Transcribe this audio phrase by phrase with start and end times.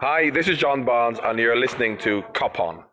[0.00, 2.84] Hi, this is John Barnes, and you're listening to Cop On.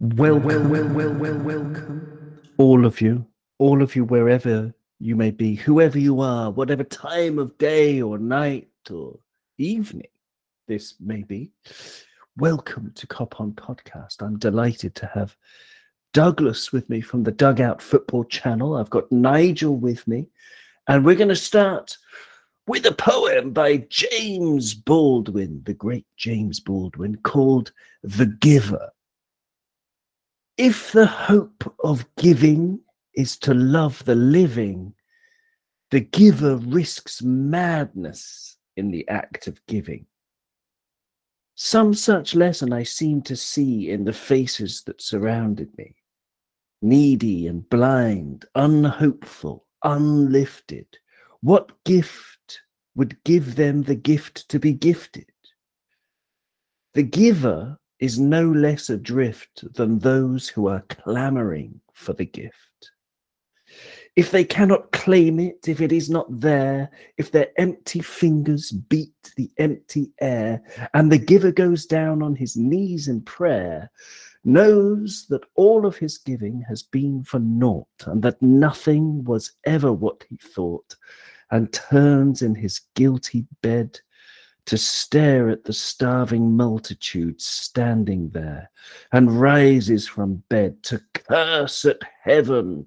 [0.00, 3.26] Welcome, well, well, well, well, welcome, all of you,
[3.58, 8.16] all of you, wherever you may be, whoever you are, whatever time of day or
[8.16, 9.18] night or
[9.58, 10.08] evening
[10.68, 11.50] this may be.
[12.38, 14.22] Welcome to Cop On Podcast.
[14.22, 15.36] I'm delighted to have
[16.14, 18.76] Douglas with me from the Dugout Football Channel.
[18.76, 20.28] I've got Nigel with me,
[20.88, 21.98] and we're going to start
[22.66, 27.72] with a poem by James Baldwin, the great James Baldwin, called
[28.02, 28.90] The Giver.
[30.56, 32.80] If the hope of giving
[33.14, 34.94] is to love the living,
[35.90, 40.06] the giver risks madness in the act of giving.
[41.54, 45.96] Some such lesson I seem to see in the faces that surrounded me
[46.84, 50.86] needy and blind, unhopeful, unlifted.
[51.40, 52.38] What gift
[52.94, 55.26] would give them the gift to be gifted?
[56.94, 62.56] The giver is no less adrift than those who are clamoring for the gift.
[64.14, 69.14] If they cannot claim it, if it is not there, if their empty fingers beat
[69.36, 73.90] the empty air, and the giver goes down on his knees in prayer,
[74.44, 79.92] knows that all of his giving has been for naught, and that nothing was ever
[79.92, 80.96] what he thought,
[81.52, 84.00] and turns in his guilty bed
[84.66, 88.70] to stare at the starving multitude standing there,
[89.12, 92.86] and rises from bed to curse at heaven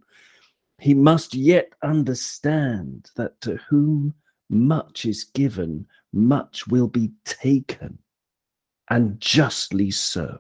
[0.80, 4.13] he must yet understand that to whom
[4.49, 8.00] much is given, much will be taken,
[8.89, 10.39] and justly so.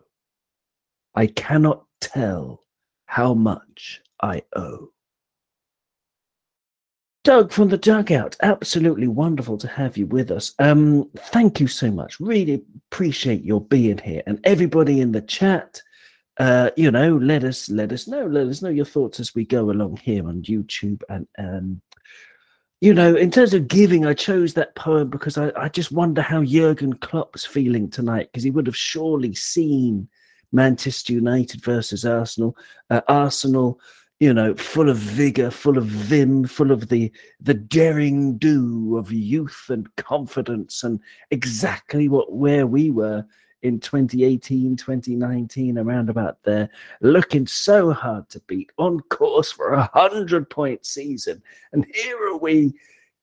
[1.15, 2.63] I cannot tell
[3.05, 4.91] how much I owe.
[7.25, 10.53] Doug from the dugout, absolutely wonderful to have you with us.
[10.59, 12.19] Um, thank you so much.
[12.19, 15.81] Really appreciate your being here, and everybody in the chat
[16.37, 18.25] uh, you know, let us let us know.
[18.25, 21.01] Let us know your thoughts as we go along here on YouTube.
[21.07, 21.81] And um,
[22.81, 26.21] you know, in terms of giving, I chose that poem because I, I just wonder
[26.21, 30.09] how Jurgen Klopp's feeling tonight because he would have surely seen
[30.51, 32.57] Manchester United versus Arsenal.
[32.89, 33.79] Uh, Arsenal,
[34.19, 37.11] you know, full of vigor, full of vim, full of the
[37.41, 40.99] the daring do of youth and confidence, and
[41.31, 43.25] exactly what where we were
[43.61, 46.69] in 2018, 2019, around about there,
[47.01, 51.41] looking so hard to beat, on course for a hundred point season.
[51.73, 52.73] And here are we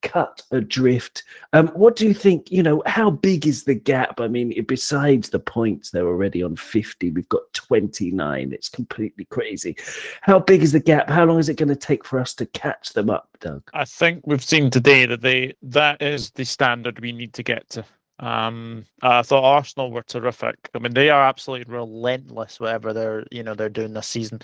[0.02, 1.24] cut adrift.
[1.52, 2.50] Um, what do you think?
[2.50, 4.20] You know, how big is the gap?
[4.20, 7.10] I mean, besides the points, they're already on 50.
[7.10, 8.52] We've got 29.
[8.52, 9.76] It's completely crazy.
[10.20, 11.08] How big is the gap?
[11.08, 13.62] How long is it going to take for us to catch them up, Doug?
[13.72, 17.68] I think we've seen today that they that is the standard we need to get
[17.70, 17.84] to.
[18.18, 20.70] Um, I thought Arsenal were terrific.
[20.74, 24.40] I mean, they are absolutely relentless, whatever they're you know they're doing this season.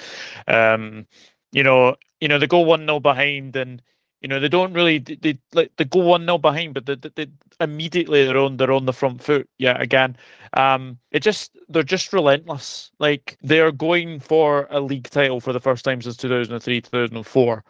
[0.49, 1.07] Um,
[1.53, 3.81] you know, you know they go one 0 behind, and
[4.21, 6.97] you know they don't really they, they like they go one 0 behind, but they,
[6.97, 7.27] they, they,
[7.61, 9.49] immediately they're on they're on the front foot.
[9.59, 10.17] Yeah, again,
[10.55, 12.91] um, it just they're just relentless.
[12.99, 16.63] Like they're going for a league title for the first time since two thousand and
[16.63, 17.65] three, two thousand and four.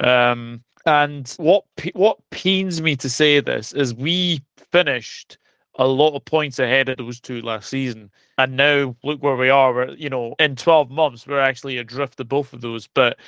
[0.00, 5.38] Um, and what what pains me to say this is we finished
[5.76, 8.10] a lot of points ahead of those two last season.
[8.38, 9.72] And now look where we are.
[9.72, 12.86] We're, you know, in 12 months, we're actually adrift of both of those.
[12.86, 13.18] But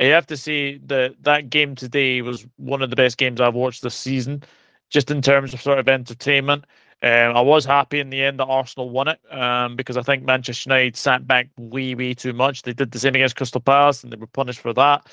[0.00, 3.54] I have to say that that game today was one of the best games I've
[3.54, 4.42] watched this season,
[4.90, 6.64] just in terms of sort of entertainment.
[7.02, 10.24] Um, I was happy in the end that Arsenal won it um, because I think
[10.24, 12.62] Manchester United sat back way, way too much.
[12.62, 15.06] They did the same against Crystal Palace and they were punished for that.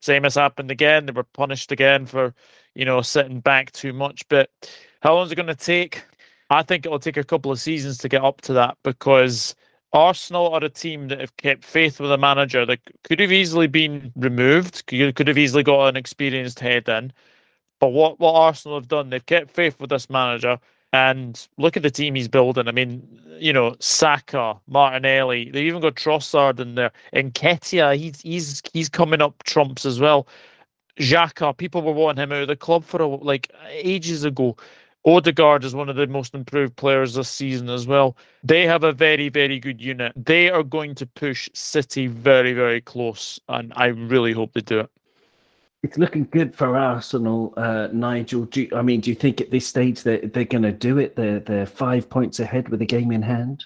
[0.00, 1.06] Same has happened again.
[1.06, 2.34] They were punished again for,
[2.74, 4.28] you know, sitting back too much.
[4.28, 4.50] But
[5.00, 6.04] how long is it going to take?
[6.50, 9.54] I think it'll take a couple of seasons to get up to that because
[9.92, 13.66] Arsenal are a team that have kept faith with a manager that could have easily
[13.66, 17.12] been removed, could, could have easily got an experienced head in.
[17.80, 20.58] But what, what Arsenal have done, they've kept faith with this manager.
[20.92, 22.66] And look at the team he's building.
[22.66, 23.06] I mean,
[23.38, 26.92] you know, Saka, Martinelli, they've even got Trossard in there.
[27.12, 30.26] And Nketiah, he's he's he's coming up trumps as well.
[30.98, 34.56] Xhaka, people were wanting him out of the club for a, like ages ago.
[35.04, 38.16] Odegaard is one of the most improved players this season as well.
[38.42, 40.12] They have a very, very good unit.
[40.16, 44.80] They are going to push City very, very close, and I really hope they do
[44.80, 44.90] it.
[45.84, 48.46] It's looking good for Arsenal, uh, Nigel.
[48.46, 50.98] Do you, I mean, do you think at this stage they're, they're going to do
[50.98, 51.14] it?
[51.14, 53.64] They're, they're five points ahead with a game in hand?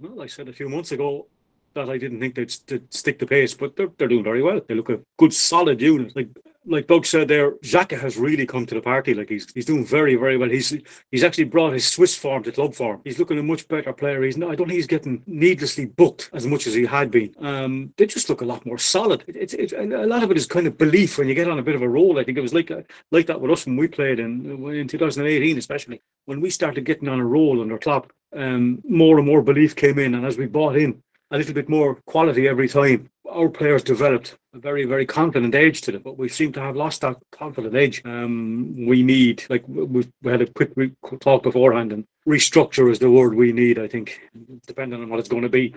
[0.00, 1.26] Well, I said a few months ago
[1.74, 4.60] that I didn't think they'd st- stick the pace, but they're, they're doing very well.
[4.66, 6.14] They look a good, solid unit.
[6.14, 6.28] Like
[6.66, 9.14] like Doug said there, Xhaka has really come to the party.
[9.14, 10.48] Like he's he's doing very very well.
[10.48, 10.76] He's
[11.10, 13.00] he's actually brought his Swiss form to club form.
[13.04, 14.22] He's looking a much better player.
[14.22, 14.50] He's not.
[14.50, 17.34] I don't think he's getting needlessly booked as much as he had been.
[17.38, 19.24] Um, they just look a lot more solid.
[19.26, 21.58] It's it, it, a lot of it is kind of belief when you get on
[21.58, 22.18] a bit of a roll.
[22.18, 22.70] I think it was like
[23.10, 27.08] like that with us when we played in in 2018, especially when we started getting
[27.08, 28.12] on a roll under Klopp.
[28.34, 31.68] Um, more and more belief came in, and as we bought in a little bit
[31.68, 36.18] more quality every time, our players developed a very, very confident edge to them, but
[36.18, 38.02] we seem to have lost that confident edge.
[38.04, 40.72] Um, we need, like we, we had a quick
[41.20, 43.78] talk beforehand, and restructure is the word we need.
[43.78, 44.20] I think,
[44.66, 45.74] depending on what it's going to be.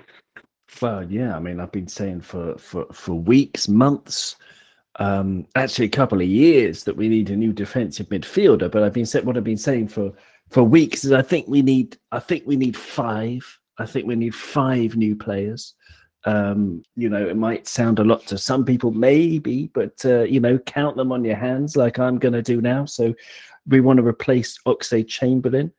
[0.82, 4.36] Well, yeah, I mean, I've been saying for for for weeks, months,
[4.98, 8.72] um, actually a couple of years that we need a new defensive midfielder.
[8.72, 10.14] But I've been saying what I've been saying for
[10.50, 13.60] for weeks is I think we need I think we need five.
[13.78, 15.76] I think we need five new players.
[16.26, 20.40] Um, you know, it might sound a lot to some people, maybe, but uh, you
[20.40, 22.86] know, count them on your hands, like I'm going to do now.
[22.86, 23.14] So,
[23.68, 25.72] we want to replace Oxlade Chamberlain.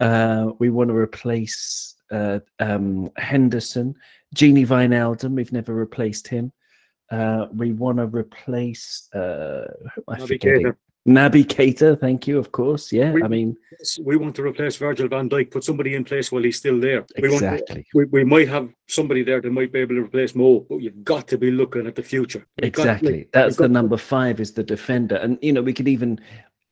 [0.00, 3.94] Uh, we want to replace uh, um, Henderson,
[4.34, 5.34] Gini Wijnaldum.
[5.34, 6.52] We've never replaced him.
[7.10, 9.12] Uh, we want to replace.
[9.14, 9.66] Uh,
[10.06, 10.74] I forget.
[11.08, 12.92] Naby Keita, thank you, of course.
[12.92, 13.56] Yeah, we, I mean,
[14.02, 17.06] we want to replace Virgil van Dijk, put somebody in place while he's still there.
[17.16, 17.86] Exactly.
[17.94, 20.66] We, want, we, we, might have somebody there that might be able to replace Mo,
[20.68, 22.46] but you've got to be looking at the future.
[22.58, 23.10] You've exactly.
[23.10, 26.20] Got, like, That's the number five is the defender, and you know we could even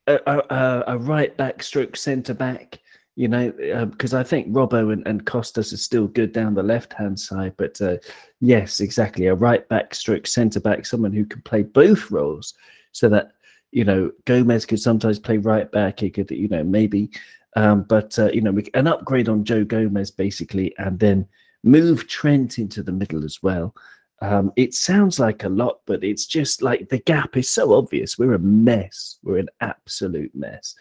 [0.06, 2.78] a, a, a right back stroke centre back.
[3.18, 6.62] You know, because uh, I think Robbo and, and Costas are still good down the
[6.62, 7.96] left hand side, but uh,
[8.40, 12.52] yes, exactly, a right back stroke centre back, someone who can play both roles,
[12.92, 13.32] so that
[13.72, 16.00] you know, Gomez could sometimes play right back.
[16.00, 17.10] He could, you know, maybe,
[17.56, 21.26] um, but uh, you know, an upgrade on Joe Gomez basically, and then
[21.64, 23.74] move Trent into the middle as well.
[24.22, 28.18] Um, it sounds like a lot, but it's just like the gap is so obvious.
[28.18, 29.18] We're a mess.
[29.22, 30.74] We're an absolute mess.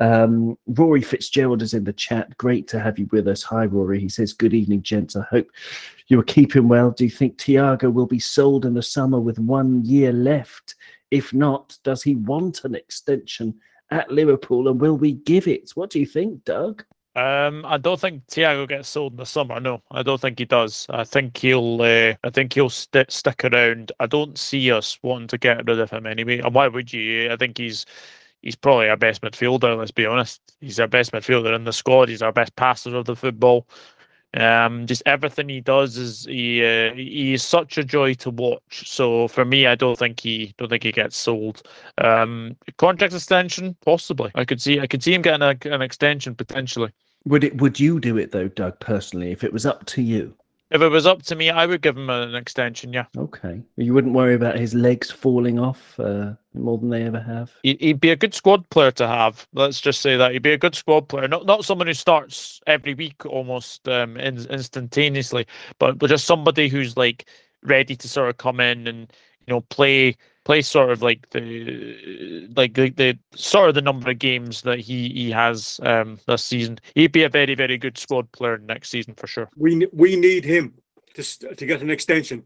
[0.00, 2.36] Um, Rory Fitzgerald is in the chat.
[2.36, 3.42] Great to have you with us.
[3.44, 4.00] Hi, Rory.
[4.00, 5.16] He says, Good evening, gents.
[5.16, 5.48] I hope
[6.08, 6.90] you are keeping well.
[6.90, 10.74] Do you think Thiago will be sold in the summer with one year left?
[11.10, 13.54] If not, does he want an extension
[13.90, 15.70] at Liverpool and will we give it?
[15.74, 16.84] What do you think, Doug?
[17.16, 19.60] Um, I don't think Thiago gets sold in the summer.
[19.60, 20.86] No, I don't think he does.
[20.90, 21.80] I think he'll.
[21.80, 23.92] Uh, I think he'll st- stick around.
[24.00, 26.40] I don't see us wanting to get rid of him anyway.
[26.40, 27.30] And why would you?
[27.30, 27.86] I think he's
[28.42, 29.78] he's probably our best midfielder.
[29.78, 30.40] Let's be honest.
[30.60, 32.08] He's our best midfielder in the squad.
[32.08, 33.68] He's our best passer of the football.
[34.34, 38.88] Um, just everything he does is he uh, he is such a joy to watch.
[38.88, 41.62] So for me, I don't think he don't think he gets sold.
[41.98, 44.30] Um, contract extension, possibly.
[44.34, 46.90] I could see I could see him getting a, an extension potentially.
[47.26, 47.60] Would it?
[47.60, 48.80] Would you do it though, Doug?
[48.80, 50.34] Personally, if it was up to you?
[50.74, 52.92] If it was up to me, I would give him an extension.
[52.92, 53.04] Yeah.
[53.16, 53.62] Okay.
[53.76, 57.52] You wouldn't worry about his legs falling off uh, more than they ever have.
[57.62, 59.46] He'd be a good squad player to have.
[59.52, 61.28] Let's just say that he'd be a good squad player.
[61.28, 65.46] Not not someone who starts every week almost um, in, instantaneously,
[65.78, 67.28] but but just somebody who's like
[67.62, 69.12] ready to sort of come in and
[69.46, 74.10] you know play play sort of like the like the, the sort of the number
[74.10, 76.78] of games that he he has um this season.
[76.94, 79.48] He'd be a very very good squad player next season for sure.
[79.56, 80.74] We we need him
[81.14, 82.44] to to get an extension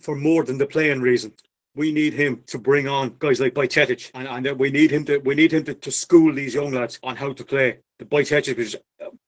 [0.00, 1.32] for more than the playing reason.
[1.76, 5.18] We need him to bring on guys like Bajcetic, and, and we need him to
[5.18, 7.78] we need him to, to school these young lads on how to play.
[7.98, 8.76] The Bajcetic was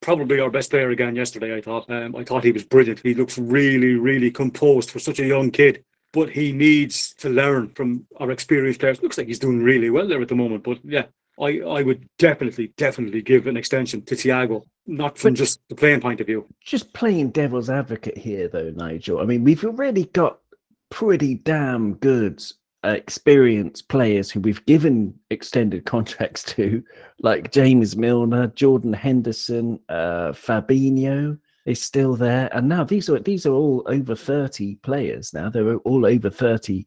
[0.00, 1.56] probably our best player again yesterday.
[1.56, 3.00] I thought um, I thought he was brilliant.
[3.00, 5.84] He looks really really composed for such a young kid
[6.16, 9.02] but he needs to learn from our experienced players.
[9.02, 10.64] Looks like he's doing really well there at the moment.
[10.64, 11.04] But yeah,
[11.38, 15.74] I, I would definitely, definitely give an extension to Thiago, not from but just the
[15.74, 16.46] playing point of view.
[16.64, 19.20] Just playing devil's advocate here, though, Nigel.
[19.20, 20.38] I mean, we've already got
[20.88, 22.42] pretty damn good
[22.82, 26.82] uh, experienced players who we've given extended contracts to,
[27.20, 32.48] like James Milner, Jordan Henderson, uh, Fabinho is still there.
[32.52, 35.50] And now these are these are all over 30 players now.
[35.50, 36.86] They're all over 30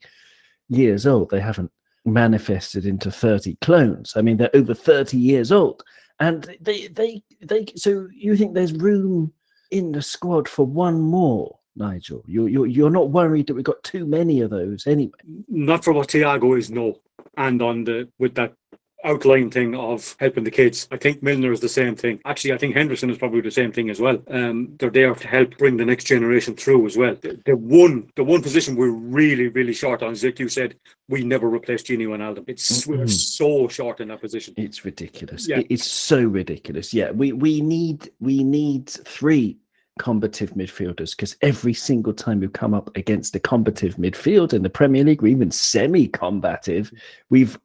[0.70, 1.30] years old.
[1.30, 1.72] They haven't
[2.06, 4.14] manifested into 30 clones.
[4.16, 5.84] I mean, they're over 30 years old.
[6.20, 9.32] And they they they so you think there's room
[9.72, 12.24] in the squad for one more, Nigel?
[12.28, 15.12] You're you're you're not worried that we've got too many of those anyway?
[15.48, 17.00] Not for what Thiago is, no.
[17.38, 18.54] And on the with that
[19.04, 20.88] outline thing of helping the kids.
[20.92, 22.20] I think Milner is the same thing.
[22.26, 24.22] Actually, I think Henderson is probably the same thing as well.
[24.30, 27.16] Um, they're there to help bring the next generation through as well.
[27.16, 30.76] The, the one, the one position we're really, really short on, like you said,
[31.08, 32.44] we never replaced Gini Wijnaldum.
[32.48, 33.00] It's mm-hmm.
[33.00, 34.54] we're so short in that position.
[34.58, 35.48] It's ridiculous.
[35.48, 35.62] Yeah.
[35.70, 36.94] It's so ridiculous.
[36.94, 39.58] Yeah, we we need we need three
[40.00, 44.70] combative midfielders because every single time we've come up against a combative midfield in the
[44.70, 46.92] Premier League, or even semi-combative,
[47.30, 47.60] we've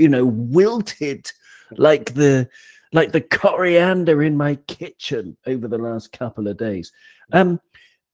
[0.00, 1.30] you know wilted
[1.76, 2.48] like the
[2.92, 6.90] like the coriander in my kitchen over the last couple of days.
[7.32, 7.60] Um,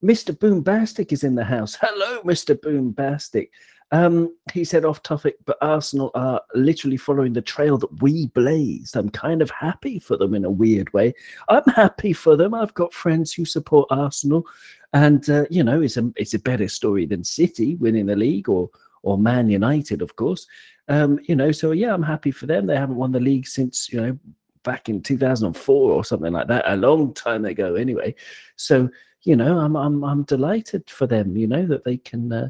[0.05, 0.37] Mr.
[0.37, 1.79] Boombastic is in the house.
[1.81, 2.55] Hello, Mr.
[2.55, 3.49] Boombastic.
[3.93, 8.97] Um, he said off topic, but Arsenal are literally following the trail that we blazed.
[8.97, 11.15] I'm kind of happy for them in a weird way.
[11.49, 12.53] I'm happy for them.
[12.53, 14.45] I've got friends who support Arsenal,
[14.93, 18.49] and uh, you know, it's a it's a better story than City winning the league
[18.49, 18.69] or
[19.03, 20.47] or Man United, of course.
[20.89, 22.67] Um, you know, so yeah, I'm happy for them.
[22.67, 24.19] They haven't won the league since you know
[24.63, 28.15] back in 2004 or something like that, a long time ago, anyway.
[28.57, 28.89] So
[29.23, 31.37] you know, I'm I'm I'm delighted for them.
[31.37, 32.33] You know that they can.
[32.33, 32.49] Uh,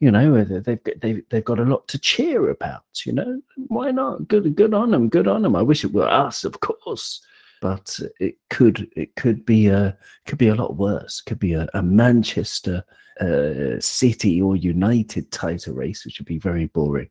[0.00, 2.84] you know they've they've they've got a lot to cheer about.
[3.06, 4.28] You know, why not?
[4.28, 5.08] Good good on them.
[5.08, 5.56] Good on them.
[5.56, 7.22] I wish it were us, of course,
[7.62, 11.22] but it could it could be a could be a lot worse.
[11.22, 12.84] Could be a, a Manchester
[13.20, 17.08] uh, City or United title race, which would be very boring.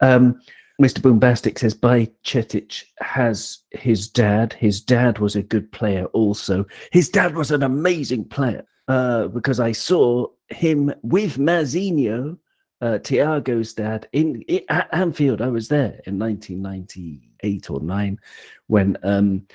[0.00, 0.40] Um,
[0.80, 1.00] Mr.
[1.00, 4.54] Boombastic says Bajcetic has his dad.
[4.54, 6.66] His dad was a good player also.
[6.90, 12.38] His dad was an amazing player uh, because I saw him with Mazinho,
[12.80, 15.40] uh, Thiago's dad, in, in, at Anfield.
[15.40, 18.18] I was there in 1998 or nine
[18.66, 19.46] when um,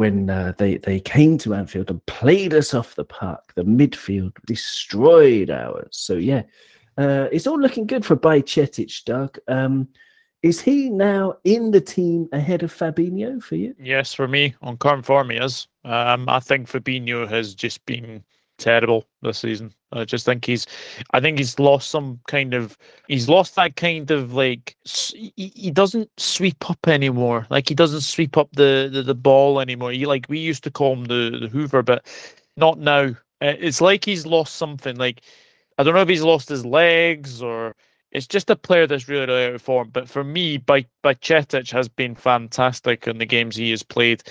[0.00, 3.52] when uh, they they came to Anfield and played us off the park.
[3.54, 5.88] The midfield destroyed ours.
[5.90, 6.44] So yeah,
[6.96, 9.36] uh, it's all looking good for Bajcetic, Doug.
[9.46, 9.88] Um,
[10.42, 13.74] is he now in the team ahead of Fabinho for you?
[13.78, 15.68] Yes, for me on current form, he is.
[15.84, 18.24] Um, I think Fabinho has just been
[18.56, 19.74] terrible this season.
[19.92, 20.66] I just think he's,
[21.12, 22.76] I think he's lost some kind of,
[23.08, 27.46] he's lost that kind of like, he, he doesn't sweep up anymore.
[27.50, 29.92] Like he doesn't sweep up the the, the ball anymore.
[29.92, 32.06] He like we used to call him the the Hoover, but
[32.56, 33.08] not now.
[33.42, 34.96] Uh, it's like he's lost something.
[34.96, 35.22] Like
[35.78, 37.74] I don't know if he's lost his legs or
[38.12, 39.90] it's just a player that's really, really out of form.
[39.90, 44.22] But for me, by Bajcetic has been fantastic in the games he has played.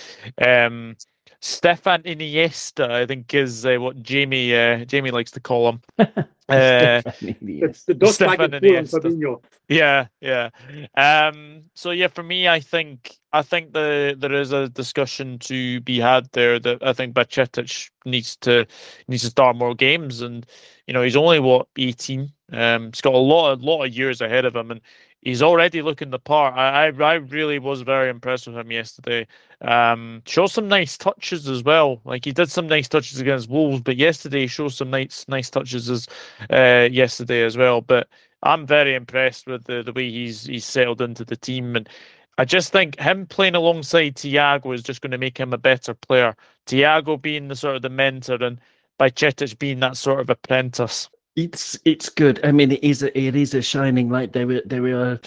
[0.41, 0.95] Um,
[1.41, 5.81] Stefan Iniesta, I think, is uh, what Jamie uh, Jamie likes to call him.
[6.49, 9.39] Uh, the Dutch Stefan Iniesta.
[9.67, 10.49] Yeah, yeah.
[10.95, 15.79] Um, so yeah, for me, I think I think the there is a discussion to
[15.81, 18.65] be had there that I think Bajcetic needs to
[19.07, 20.43] needs to start more games, and
[20.87, 22.31] you know he's only what eighteen.
[22.51, 24.81] Um, he's got a lot a lot of years ahead of him, and
[25.21, 26.55] he's already looking the part.
[26.55, 29.27] I, I, I really was very impressed with him yesterday.
[29.61, 32.01] Um, showed some nice touches as well.
[32.05, 35.49] Like he did some nice touches against Wolves, but yesterday he showed some nice nice
[35.49, 36.07] touches as
[36.49, 37.81] uh, yesterday as well.
[37.81, 38.07] But
[38.43, 41.89] I'm very impressed with the, the way he's he's settled into the team and.
[42.37, 45.93] I just think him playing alongside Thiago is just going to make him a better
[45.93, 46.37] player.
[46.67, 48.61] Thiago being the sort of the mentor and
[48.97, 51.09] Bajcetic being that sort of apprentice.
[51.35, 52.39] It's it's good.
[52.43, 54.33] I mean, it is a, it is a shining light.
[54.33, 55.19] There there are,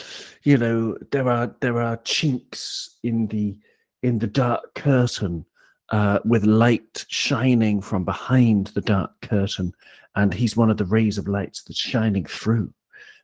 [0.42, 3.56] you know, there are there are chinks in the
[4.02, 5.46] in the dark curtain,
[5.90, 9.72] uh, with light shining from behind the dark curtain,
[10.16, 12.72] and he's one of the rays of lights that's shining through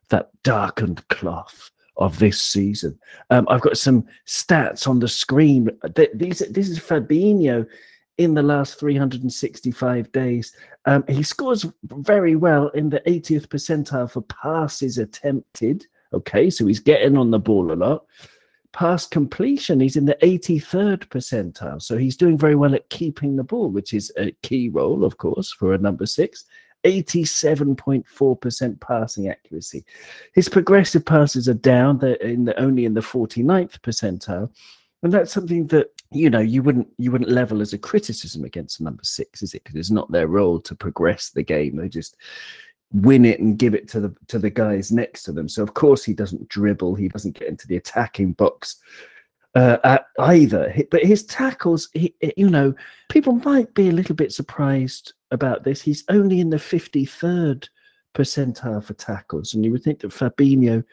[0.09, 2.97] that darkened cloth of this season.
[3.29, 5.69] Um, I've got some stats on the screen.
[6.13, 7.67] These this is Fabinho
[8.19, 10.53] in the last 365 days.
[10.85, 15.87] Um, he scores very well in the 80th percentile for passes attempted.
[16.11, 18.05] Okay, so he's getting on the ball a lot.
[18.73, 21.81] Pass completion, he's in the 83rd percentile.
[21.81, 25.17] So he's doing very well at keeping the ball, which is a key role, of
[25.17, 26.43] course, for a number six.
[26.85, 29.85] 87.4% passing accuracy.
[30.33, 31.99] His progressive passes are down.
[31.99, 34.49] They're in the, only in the 49th percentile.
[35.03, 38.81] And that's something that you know you wouldn't you wouldn't level as a criticism against
[38.81, 39.63] number six is it?
[39.63, 41.75] Because it's not their role to progress the game.
[41.75, 42.17] They just
[42.91, 45.47] win it and give it to the to the guys next to them.
[45.47, 46.95] So of course he doesn't dribble.
[46.95, 48.77] He doesn't get into the attacking box
[49.55, 50.73] uh, either.
[50.89, 52.73] But his tackles he, you know
[53.09, 55.81] people might be a little bit surprised about this.
[55.81, 57.69] He's only in the 53rd
[58.15, 60.83] percentile for tackles and you would think that Fabinho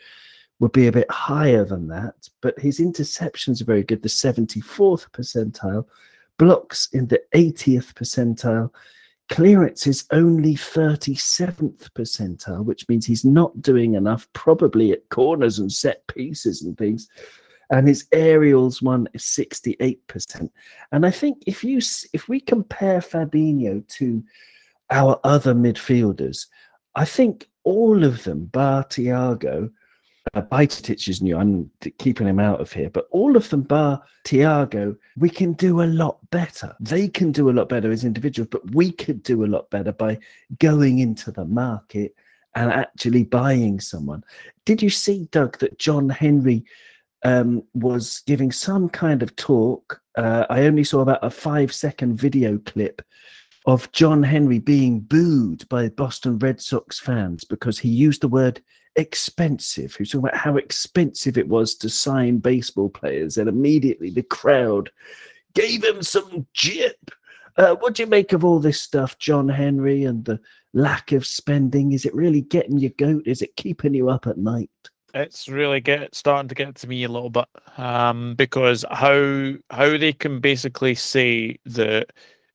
[0.59, 5.11] would be a bit higher than that, but his interceptions are very good, the 74th
[5.11, 5.87] percentile,
[6.39, 8.71] blocks in the 80th percentile,
[9.29, 15.73] clearance is only 37th percentile, which means he's not doing enough, probably at corners and
[15.73, 17.09] set pieces and things.
[17.71, 20.49] And his aerials one is 68%.
[20.93, 21.81] And I think if you
[22.13, 24.23] if we compare Fabinho to
[24.91, 26.47] our other midfielders,
[26.95, 29.73] I think all of them, bar Thiago,
[30.43, 31.37] Bajcetic is new.
[31.37, 35.83] I'm keeping him out of here, but all of them, bar Thiago, we can do
[35.83, 36.75] a lot better.
[36.81, 39.93] They can do a lot better as individuals, but we could do a lot better
[39.93, 40.19] by
[40.59, 42.15] going into the market
[42.55, 44.25] and actually buying someone.
[44.65, 46.65] Did you see, Doug, that John Henry
[47.23, 50.01] um, was giving some kind of talk?
[50.17, 53.03] Uh, I only saw about a five second video clip
[53.67, 58.63] of John Henry being booed by Boston Red Sox fans because he used the word
[58.97, 59.95] expensive.
[59.95, 64.23] He was talking about how expensive it was to sign baseball players, and immediately the
[64.23, 64.91] crowd
[65.55, 67.11] gave him some jip.
[67.57, 70.41] Uh, what do you make of all this stuff, John Henry, and the
[70.75, 71.93] lack of spending?
[71.93, 73.23] Is it really getting you goat?
[73.27, 74.71] Is it keeping you up at night?
[75.15, 77.47] It's really get starting to get to me a little bit
[77.79, 82.11] um, because how how they can basically say that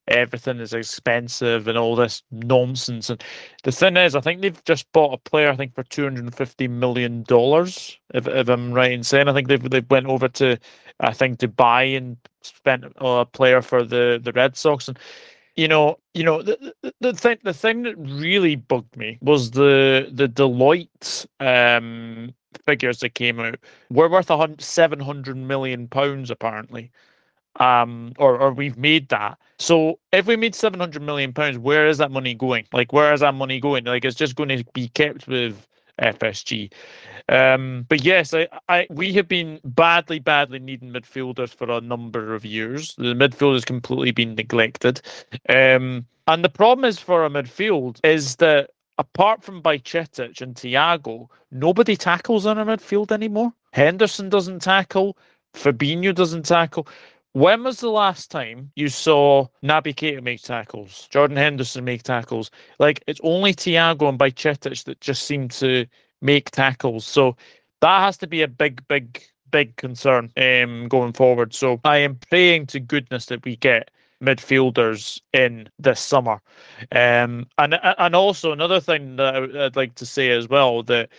[0.08, 3.10] everything is expensive and all this nonsense.
[3.10, 3.24] And
[3.64, 5.50] the thing is, I think they've just bought a player.
[5.50, 9.28] I think for two hundred and fifty million dollars, if, if I'm right in saying.
[9.28, 10.58] I think they've they went over to,
[11.00, 15.00] I think Dubai and spent a player for the the Red Sox and.
[15.58, 17.38] You know, you know the, the, the thing.
[17.44, 22.34] The thing that really bugged me was the the Deloitte um,
[22.66, 23.60] figures that came out.
[23.90, 26.90] We're worth a hundred, seven hundred million pounds apparently
[27.60, 31.98] um or or we've made that so if we made 700 million pounds where is
[31.98, 34.88] that money going like where is that money going like it's just going to be
[34.90, 35.68] kept with
[36.02, 36.72] fsg
[37.30, 42.34] um but yes i i we have been badly badly needing midfielders for a number
[42.34, 45.02] of years the midfield has completely been neglected
[45.50, 51.28] um and the problem is for a midfield is that apart from Bajcetic and Thiago,
[51.52, 53.52] nobody tackles in a midfield anymore.
[53.74, 55.18] Henderson doesn't tackle.
[55.56, 56.88] Fabinho doesn't tackle.
[57.34, 62.52] When was the last time you saw Naby Keita make tackles, Jordan Henderson make tackles?
[62.78, 65.86] Like it's only Thiago and Bajcetic that just seem to
[66.22, 67.06] make tackles.
[67.06, 67.38] So
[67.80, 71.54] that has to be a big, big, big concern um, going forward.
[71.54, 76.42] So I am praying to goodness that we get midfielders in this summer.
[76.92, 81.10] Um, and and also another thing that I'd like to say as well that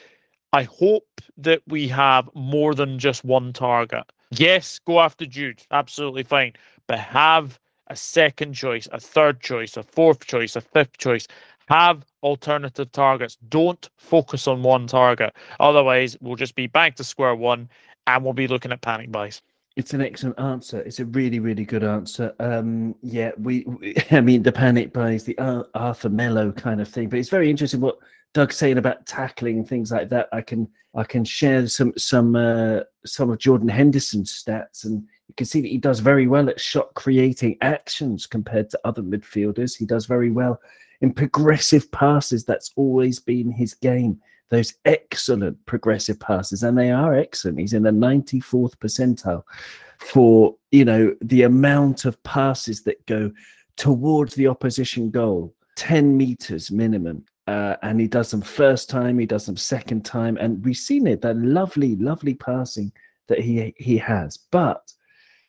[0.52, 4.04] I hope that we have more than just one target.
[4.38, 5.62] Yes, go after Jude.
[5.70, 6.52] Absolutely fine.
[6.86, 7.58] But have
[7.88, 11.26] a second choice, a third choice, a fourth choice, a fifth choice.
[11.68, 13.36] Have alternative targets.
[13.48, 15.34] Don't focus on one target.
[15.60, 17.68] Otherwise, we'll just be back to square one
[18.06, 19.42] and we'll be looking at panic buys.
[19.76, 20.80] It's an excellent answer.
[20.80, 22.34] It's a really, really good answer.
[22.40, 25.38] Um, yeah, we, we I mean, the panic buys, the
[25.74, 27.08] Arthur Melo kind of thing.
[27.08, 27.98] But it's very interesting what
[28.34, 30.28] Doug's saying about tackling things like that.
[30.32, 35.34] I can I can share some some uh, some of Jordan Henderson's stats, and you
[35.36, 39.76] can see that he does very well at shot creating actions compared to other midfielders.
[39.76, 40.60] He does very well
[41.00, 42.44] in progressive passes.
[42.44, 44.20] That's always been his game.
[44.48, 47.58] Those excellent progressive passes, and they are excellent.
[47.58, 49.44] He's in the 94th percentile
[49.98, 53.30] for you know the amount of passes that go
[53.76, 59.26] towards the opposition goal 10 meters minimum uh, and he does them first time, he
[59.26, 62.92] does them second time, and we've seen it that lovely, lovely passing
[63.28, 64.36] that he he has.
[64.36, 64.92] But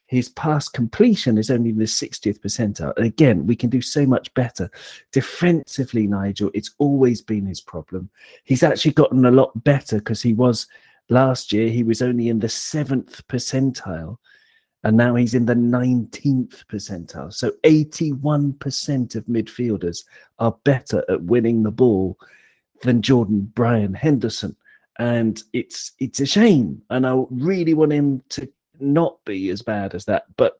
[0.08, 2.96] his pass completion is only in the 60th percentile.
[2.98, 4.70] And again, we can do so much better.
[5.12, 8.12] Defensively, Nigel, it's always been his problem.
[8.44, 10.68] He's actually gotten a lot better because he was
[11.10, 14.18] last year, he was only in the seventh percentile
[14.84, 17.34] and now he's in the 19th percentile.
[17.34, 20.04] So 81% of midfielders
[20.40, 22.18] are better at winning the ball
[22.82, 24.56] than Jordan Brian Henderson.
[25.00, 26.82] And it's it's a shame.
[26.90, 28.48] And I really want him to
[28.80, 30.26] not be as bad as that.
[30.36, 30.60] But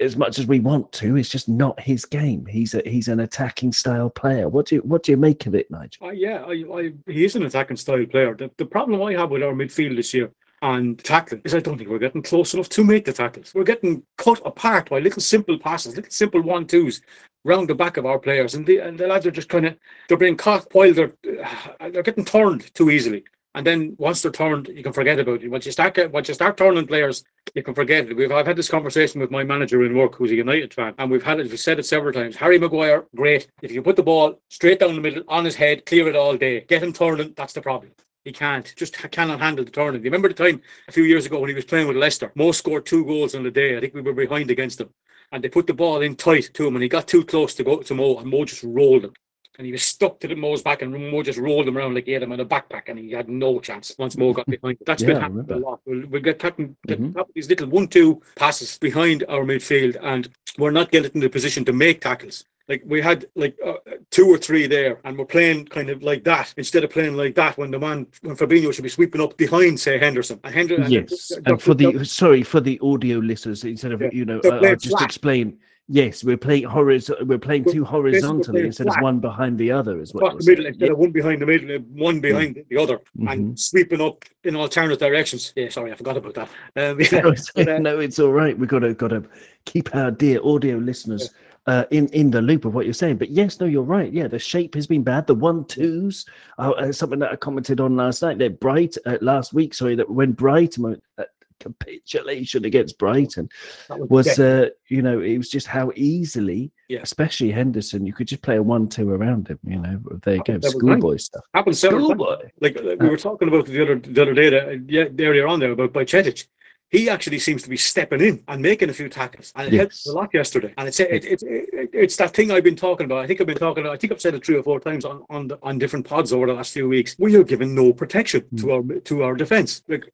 [0.00, 2.44] as much as we want to, it's just not his game.
[2.46, 4.48] He's a he's an attacking style player.
[4.48, 6.08] What do you what do you make of it, Nigel?
[6.08, 8.34] Uh, yeah, I, I, he is an attacking style player.
[8.34, 10.30] The, the problem I have with our midfield this year
[10.66, 13.54] and tackling is I don't think we're getting close enough to make the tackles.
[13.54, 17.02] We're getting cut apart by little simple passes, little simple one twos
[17.44, 19.76] round the back of our players, and the and the lads are just kind of
[20.08, 21.12] they're being caught while they're
[21.92, 23.22] they're getting turned too easily.
[23.54, 25.50] And then once they're turned, you can forget about it.
[25.50, 27.22] Once you start once you start turning players,
[27.54, 28.16] you can forget it.
[28.16, 31.12] We've I've had this conversation with my manager in work, who's a United fan, and
[31.12, 31.48] we've had it.
[31.48, 32.34] We've said it several times.
[32.34, 33.46] Harry Maguire, great.
[33.62, 36.36] If you put the ball straight down the middle on his head, clear it all
[36.36, 37.34] day, get him turning.
[37.36, 37.92] That's the problem.
[38.26, 40.02] He can't, just cannot handle the tournament.
[40.02, 42.32] You remember the time a few years ago when he was playing with Leicester?
[42.34, 43.76] Mo scored two goals on the day.
[43.76, 44.90] I think we were behind against them.
[45.30, 47.62] And they put the ball in tight to him and he got too close to
[47.62, 49.12] go to Mo and Mo just rolled him.
[49.58, 52.06] And he was stuck to the Mo's back and Mo just rolled him around like
[52.06, 54.78] he had him in a backpack and he had no chance once Mo got behind.
[54.84, 55.80] That's yeah, been happening a lot.
[55.86, 57.20] We'll, we'll get, get mm-hmm.
[57.32, 61.72] these little one-two passes behind our midfield and we're not getting in the position to
[61.72, 63.74] make tackles like we had like uh,
[64.10, 67.34] two or three there, and we're playing kind of like that instead of playing like
[67.36, 70.40] that when the man when Fabinho should be sweeping up behind, say Henderson.
[70.44, 74.24] And Henderson, Yes, and for the sorry for the audio listeners, instead of Yeah, you
[74.24, 75.02] know, uh, I'll just flat.
[75.04, 75.58] explain.
[75.88, 77.14] Yes, we're playing horizon.
[77.28, 80.00] We're playing We're two horizontally playing instead of one behind the other.
[80.00, 83.30] Is what the middle instead of one behind the middle, one behind the other, Mhm.
[83.32, 85.52] and sweeping up in alternate directions.
[85.54, 86.48] Yeah, sorry, I forgot about that.
[86.74, 88.58] Um, yeah, no, it's, but, uh, no, it's all right.
[88.58, 89.22] We've got to got to
[89.64, 91.30] keep our dear audio listeners
[91.66, 93.16] uh, in in the loop of what you're saying.
[93.16, 94.12] But yes, no, you're right.
[94.12, 95.26] Yeah, the shape has been bad.
[95.26, 96.24] The one twos,
[96.58, 98.38] uh, uh, something that I commented on last night.
[98.38, 99.74] That Bright uh, last week.
[99.74, 101.24] Sorry, that when Brighton uh,
[101.58, 103.48] capitulation against Brighton
[103.88, 107.00] that was- was uh, you know it was just how easily, Yeah.
[107.02, 109.58] especially Henderson, you could just play a one-two around him.
[109.64, 111.44] You know, there you go, That schoolboy stuff.
[111.54, 112.04] happened several.
[112.04, 112.50] Schoolboy.
[112.60, 115.60] Like uh, we were talking about the other the other day, that, yeah, earlier on
[115.60, 116.46] there about Bajcetic.
[116.90, 120.06] He actually seems to be stepping in and making a few tackles, and it helped
[120.06, 120.72] a lot yesterday.
[120.78, 123.24] And it's it, it, it, it's that thing I've been talking about.
[123.24, 123.86] I think I've been talking.
[123.86, 126.32] I think I've said it three or four times on on, the, on different pods
[126.32, 127.16] over the last few weeks.
[127.18, 129.82] We are giving no protection to our to our defense.
[129.88, 130.12] Like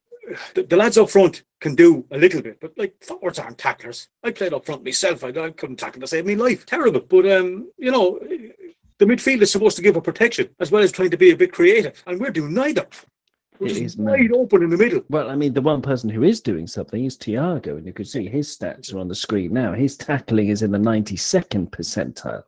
[0.55, 4.07] the, the lads up front can do a little bit, but like forwards aren't tacklers.
[4.23, 5.23] I played up front myself.
[5.23, 6.65] I, I couldn't tackle to save my life.
[6.65, 7.01] Terrible.
[7.01, 8.19] But um, you know,
[8.97, 11.37] the midfield is supposed to give a protection as well as trying to be a
[11.37, 12.87] bit creative, and we're doing neither.
[13.59, 14.31] We're is wide mad.
[14.33, 15.03] open in the middle.
[15.09, 18.05] Well, I mean, the one person who is doing something is Thiago, and you can
[18.05, 19.73] see his stats are on the screen now.
[19.73, 22.43] His tackling is in the 92nd percentile.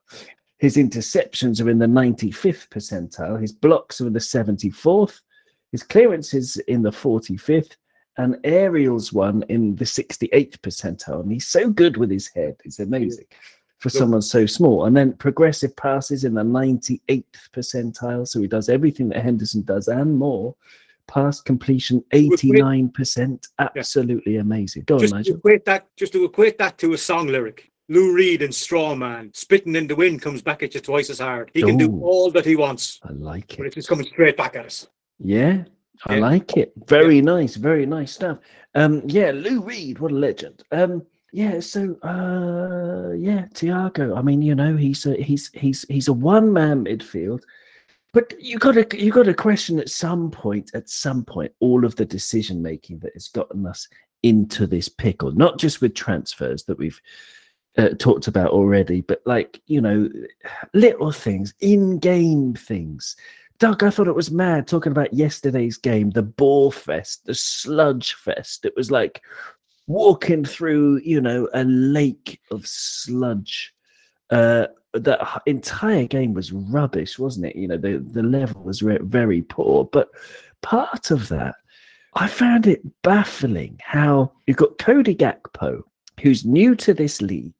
[0.57, 3.39] His interceptions are in the 95th percentile.
[3.39, 5.21] His blocks are in the 74th.
[5.71, 7.75] His clearances in the 45th,
[8.17, 11.21] and aerials one in the 68th percentile.
[11.21, 13.25] And he's so good with his head; it's amazing
[13.77, 14.85] for someone so small.
[14.85, 18.27] And then progressive passes in the 98th percentile.
[18.27, 20.55] So he does everything that Henderson does and more.
[21.07, 23.47] Pass completion 89%.
[23.59, 24.83] Absolutely amazing.
[24.85, 25.35] Go on, Just to Nigel.
[25.37, 27.71] equate that, just to equate that to a song lyric.
[27.87, 31.19] Lou Reed and Straw Man, spitting in the wind comes back at you twice as
[31.19, 31.51] hard.
[31.53, 33.57] He can do all that he wants, I like it.
[33.57, 33.67] but it.
[33.67, 34.87] it's just coming straight back at us.
[35.19, 35.65] Yeah,
[36.07, 36.21] I Yeah.
[36.21, 36.73] like it.
[36.87, 38.39] Very nice, very nice stuff.
[38.73, 40.63] Um, yeah, Lou Reed, what a legend.
[40.71, 44.17] Um, yeah, so uh yeah, Thiago.
[44.17, 47.43] I mean, you know, he's a he's he's he's a one-man midfield.
[48.15, 52.05] But you gotta you gotta question at some point, at some point, all of the
[52.05, 53.89] decision making that has gotten us
[54.23, 57.01] into this pickle, not just with transfers that we've
[57.77, 60.09] uh, talked about already, but like, you know,
[60.73, 63.17] little things, in-game things.
[63.59, 68.13] Doug, I thought it was mad talking about yesterday's game, the ball fest, the sludge
[68.13, 68.63] fest.
[68.63, 69.23] It was like
[69.87, 73.73] walking through, you know, a lake of sludge.
[74.29, 77.55] Uh, the h- entire game was rubbish, wasn't it?
[77.55, 79.85] You know, the, the level was re- very poor.
[79.85, 80.09] But
[80.61, 81.55] part of that,
[82.13, 85.81] I found it baffling how you've got Cody Gakpo,
[86.21, 87.53] who's new to this league.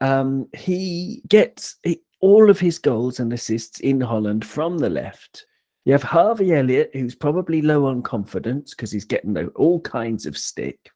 [0.00, 5.46] Um, he gets he, all of his goals and assists in Holland from the left.
[5.84, 10.38] You have Harvey Elliott, who's probably low on confidence because he's getting all kinds of
[10.38, 10.90] stick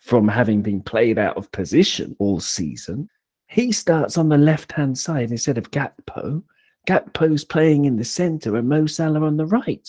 [0.00, 3.08] from having been played out of position all season.
[3.50, 6.42] He starts on the left hand side instead of Gakpo.
[6.86, 9.86] Gakpo's playing in the centre and Mo Salah on the right.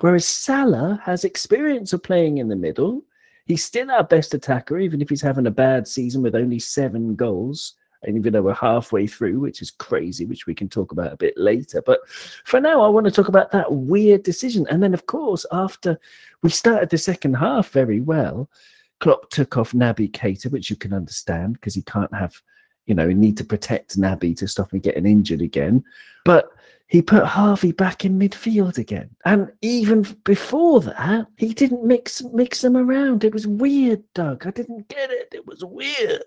[0.00, 3.04] Whereas Salah has experience of playing in the middle.
[3.46, 7.14] He's still our best attacker, even if he's having a bad season with only seven
[7.14, 7.74] goals.
[8.02, 11.16] And even though we're halfway through, which is crazy, which we can talk about a
[11.16, 11.82] bit later.
[11.82, 12.00] But
[12.44, 14.66] for now, I want to talk about that weird decision.
[14.68, 16.00] And then, of course, after
[16.42, 18.50] we started the second half very well,
[18.98, 22.42] Klopp took off Naby Keita, which you can understand because he can't have,
[22.86, 25.84] you know, need to protect Naby to stop him getting injured again.
[26.24, 26.50] But
[26.86, 29.10] he put Harvey back in midfield again.
[29.24, 33.24] And even before that, he didn't mix mix them around.
[33.24, 34.46] It was weird, Doug.
[34.46, 35.28] I didn't get it.
[35.32, 36.24] It was weird.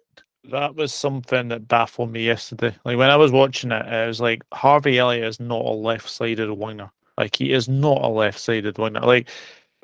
[0.49, 2.75] That was something that baffled me yesterday.
[2.85, 6.51] Like when I was watching it, I was like, Harvey Elliott is not a left-sided
[6.51, 6.89] winger.
[7.17, 9.01] Like he is not a left-sided winger.
[9.01, 9.29] Like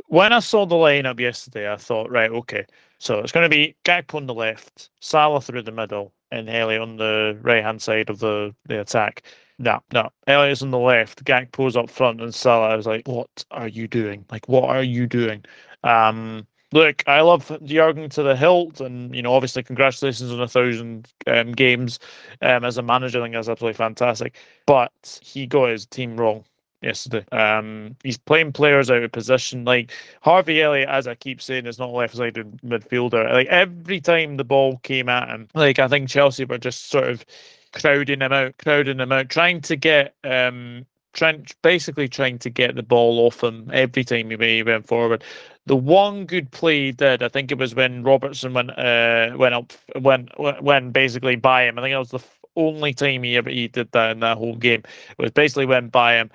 [0.07, 2.65] when I saw the lineup yesterday, I thought, right, okay,
[2.99, 6.81] so it's going to be Gakpo on the left, Salah through the middle, and Elliott
[6.81, 9.23] on the right-hand side of the the attack.
[9.59, 12.69] No, no, Elliott's on the left, Gakpo's up front, and Salah.
[12.69, 14.25] I was like, what are you doing?
[14.31, 15.45] Like, what are you doing?
[15.83, 20.47] Um, look, I love Jurgen to the hilt, and you know, obviously, congratulations on a
[20.47, 21.99] thousand um, games
[22.41, 23.19] um, as a manager.
[23.19, 24.35] I think that's absolutely fantastic.
[24.65, 26.45] But he got his team wrong
[26.83, 27.25] yesterday.
[27.31, 29.65] Um, he's playing players out of position.
[29.65, 29.91] Like
[30.21, 33.31] Harvey Elliott, as I keep saying, is not a left-sided midfielder.
[33.31, 37.09] Like every time the ball came at him, like I think Chelsea were just sort
[37.09, 37.25] of
[37.73, 42.75] crowding him out, crowding him out, trying to get um trying basically trying to get
[42.75, 45.23] the ball off him every time he went forward.
[45.65, 49.53] The one good play he did, I think it was when Robertson went uh went
[49.53, 51.77] up went went basically by him.
[51.79, 52.23] I think it was the
[52.55, 54.83] only time he ever he did that in that whole game.
[55.17, 56.31] It was basically went by him,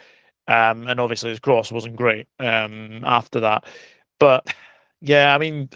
[0.49, 3.65] um, and obviously his cross wasn't great um, after that.
[4.19, 4.53] But
[5.01, 5.69] yeah, I mean,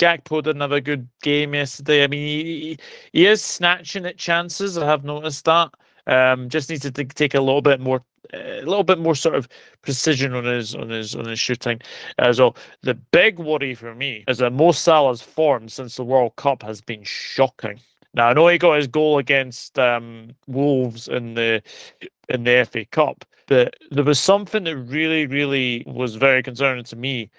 [0.00, 2.04] Gakpo didn't have a good game yesterday.
[2.04, 2.78] I mean, he,
[3.12, 4.78] he is snatching at chances.
[4.78, 5.70] I have noticed that.
[6.06, 9.48] Um, just needs to take a little bit more, a little bit more sort of
[9.82, 11.80] precision on his on his on his shooting
[12.18, 12.56] as well.
[12.82, 16.80] The big worry for me is that Mo Salah's form since the World Cup has
[16.80, 17.78] been shocking.
[18.14, 21.62] Now I know he got his goal against um, Wolves in the
[22.28, 26.96] in the FA Cup, but there was something that really, really was very concerning to
[26.96, 27.30] me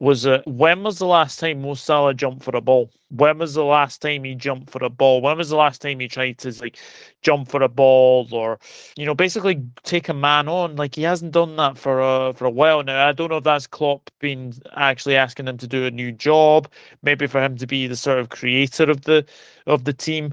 [0.00, 2.90] was it when was the last time Mo Salah jumped for a ball?
[3.10, 5.20] When was the last time he jumped for a ball?
[5.20, 6.78] When was the last time he tried to like
[7.22, 8.58] jump for a ball or
[8.96, 10.76] you know basically take a man on?
[10.76, 13.06] Like he hasn't done that for a for a while now.
[13.06, 16.68] I don't know if that's Klopp been actually asking him to do a new job,
[17.02, 19.26] maybe for him to be the sort of creator of the
[19.66, 20.32] of the team.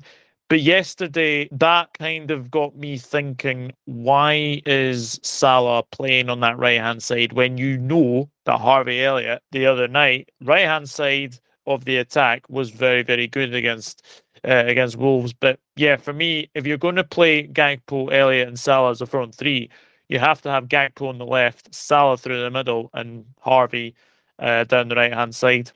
[0.49, 6.79] But yesterday, that kind of got me thinking why is Salah playing on that right
[6.79, 11.83] hand side when you know that Harvey Elliott the other night, right hand side of
[11.83, 14.03] the attack, was very, very good against
[14.45, 15.33] uh, against Wolves.
[15.33, 19.05] But yeah, for me, if you're going to play Gakpo, Elliott, and Salah as a
[19.05, 19.69] front three,
[20.07, 23.95] you have to have Gakpo on the left, Salah through the middle, and Harvey
[24.39, 25.71] uh, down the right hand side.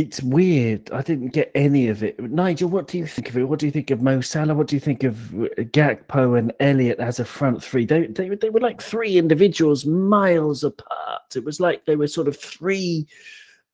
[0.00, 0.90] It's weird.
[0.92, 2.18] I didn't get any of it.
[2.18, 3.44] Nigel, what do you think of it?
[3.44, 4.54] What do you think of Mo Salah?
[4.54, 7.84] What do you think of uh, Gakpo and Elliott as a front three?
[7.84, 11.36] They, they, they were like three individuals miles apart.
[11.36, 13.06] It was like they were sort of three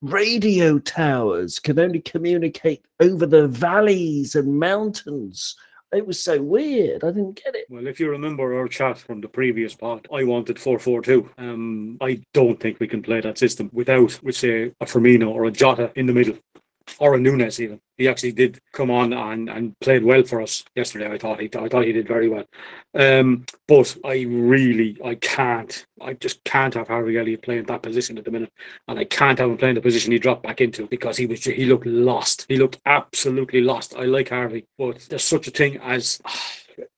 [0.02, 5.54] radio towers, could only communicate over the valleys and mountains
[5.92, 7.04] it was so weird.
[7.04, 7.66] I didn't get it.
[7.68, 11.30] Well, if you remember our chat from the previous part, I wanted 4 4 2.
[11.38, 15.44] Um, I don't think we can play that system without, we say, a Firmino or
[15.44, 16.36] a Jota in the middle
[16.98, 17.80] or a Nunez even.
[17.96, 21.10] He actually did come on and, and played well for us yesterday.
[21.10, 22.44] I thought he I thought he did very well.
[22.94, 28.18] Um, but I really I can't I just can't have Harvey Elliott playing that position
[28.18, 28.52] at the minute,
[28.88, 31.44] and I can't have him playing the position he dropped back into because he was
[31.44, 32.46] he looked lost.
[32.48, 33.94] He looked absolutely lost.
[33.96, 36.20] I like Harvey, but there's such a thing as.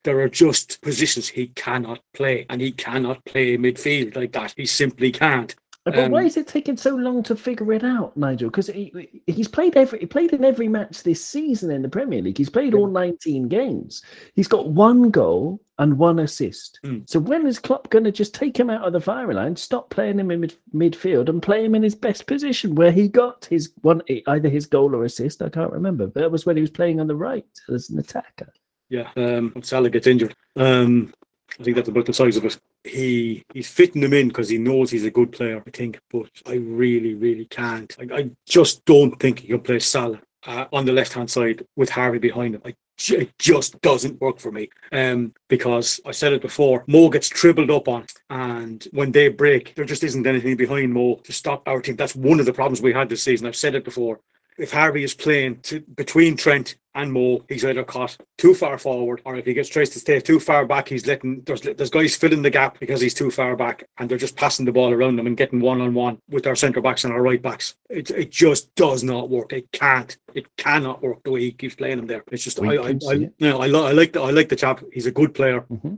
[0.03, 4.53] there are just positions he cannot play, and he cannot play midfield like that.
[4.57, 5.55] He simply can't.
[5.85, 8.49] But um, why is it taking so long to figure it out, Nigel?
[8.49, 12.21] Because he, he's played every he played in every match this season in the Premier
[12.21, 12.37] League.
[12.37, 14.03] He's played all 19 games.
[14.35, 16.79] He's got one goal and one assist.
[16.83, 17.09] Mm.
[17.09, 19.89] So when is Klopp going to just take him out of the firing line, stop
[19.89, 23.45] playing him in mid, midfield, and play him in his best position where he got
[23.45, 25.41] his one either his goal or assist?
[25.41, 26.07] I can't remember.
[26.07, 28.51] But that was when he was playing on the right as an attacker.
[28.89, 30.35] Yeah, um, Salah gets injured.
[30.55, 31.13] Um,
[31.59, 32.59] I think that's about the size of it.
[32.83, 35.63] He he's fitting them in because he knows he's a good player.
[35.65, 37.95] I think, but I really, really can't.
[37.99, 41.65] I, I just don't think he can play Salah uh, on the left hand side
[41.75, 42.61] with Harvey behind him.
[42.65, 42.75] I,
[43.09, 44.69] it just doesn't work for me.
[44.91, 49.73] Um, because I said it before, Mo gets tripled up on, and when they break,
[49.75, 51.95] there just isn't anything behind Mo to stop our team.
[51.95, 53.47] That's one of the problems we had this season.
[53.47, 54.19] I've said it before
[54.59, 59.21] if Harvey is playing to, between Trent and Mo, he's either caught too far forward,
[59.23, 62.15] or if he gets traced to stay too far back, he's letting there's there's guys
[62.15, 65.15] filling the gap because he's too far back, and they're just passing the ball around
[65.15, 67.75] them and getting one on one with our centre backs and our right backs.
[67.89, 69.53] It it just does not work.
[69.53, 70.17] It can't.
[70.33, 72.23] It cannot work the way he keeps playing them there.
[72.31, 74.55] It's just I I, I, you know, I, lo- I like the I like the
[74.55, 74.83] chap.
[74.91, 75.61] He's a good player.
[75.61, 75.95] Mm-hmm.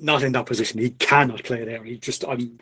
[0.00, 0.80] Not in that position.
[0.80, 1.82] He cannot play there.
[1.82, 2.58] He just I'm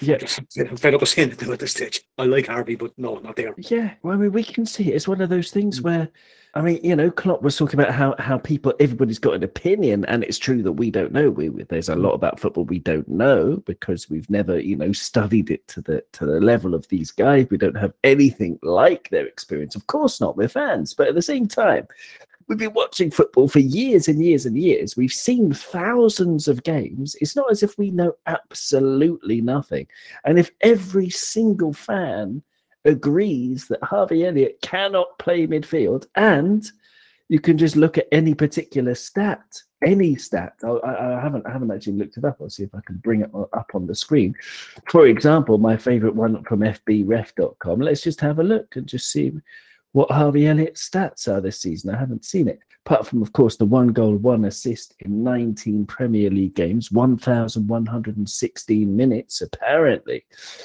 [0.00, 0.16] yeah,
[0.58, 2.02] I'm fed up of saying it at this stage.
[2.18, 3.54] I like Harvey, but no, not there.
[3.58, 4.94] Yeah, well, I mean, we can see it.
[4.94, 5.84] It's one of those things mm.
[5.84, 6.08] where,
[6.54, 10.04] I mean, you know, Klopp was talking about how how people, everybody's got an opinion,
[10.04, 11.30] and it's true that we don't know.
[11.30, 15.50] We there's a lot about football we don't know because we've never, you know, studied
[15.50, 17.48] it to the to the level of these guys.
[17.50, 19.74] We don't have anything like their experience.
[19.74, 20.36] Of course not.
[20.36, 21.88] We're fans, but at the same time,
[22.48, 24.96] we've been watching football for years and years and years.
[24.96, 27.14] We've seen thousands of games.
[27.20, 29.86] It's not as if we know absolutely nothing.
[30.24, 32.42] And if every single fan
[32.84, 36.70] agrees that Harvey Elliott cannot play midfield, and
[37.28, 40.54] you can just look at any particular stat, any stat.
[40.64, 42.38] I, I, haven't I haven't actually looked it up.
[42.40, 44.34] I'll see if I can bring it up on the screen.
[44.88, 47.80] For example, my favorite one from FBref.com.
[47.80, 49.32] Let's just have a look and just see
[49.92, 51.94] what Harvey Elliott's stats are this season.
[51.94, 52.58] I haven't seen it.
[52.86, 58.96] Apart from, of course, the one goal, one assist in 19 Premier League games, 1,116
[58.96, 60.24] minutes, apparently.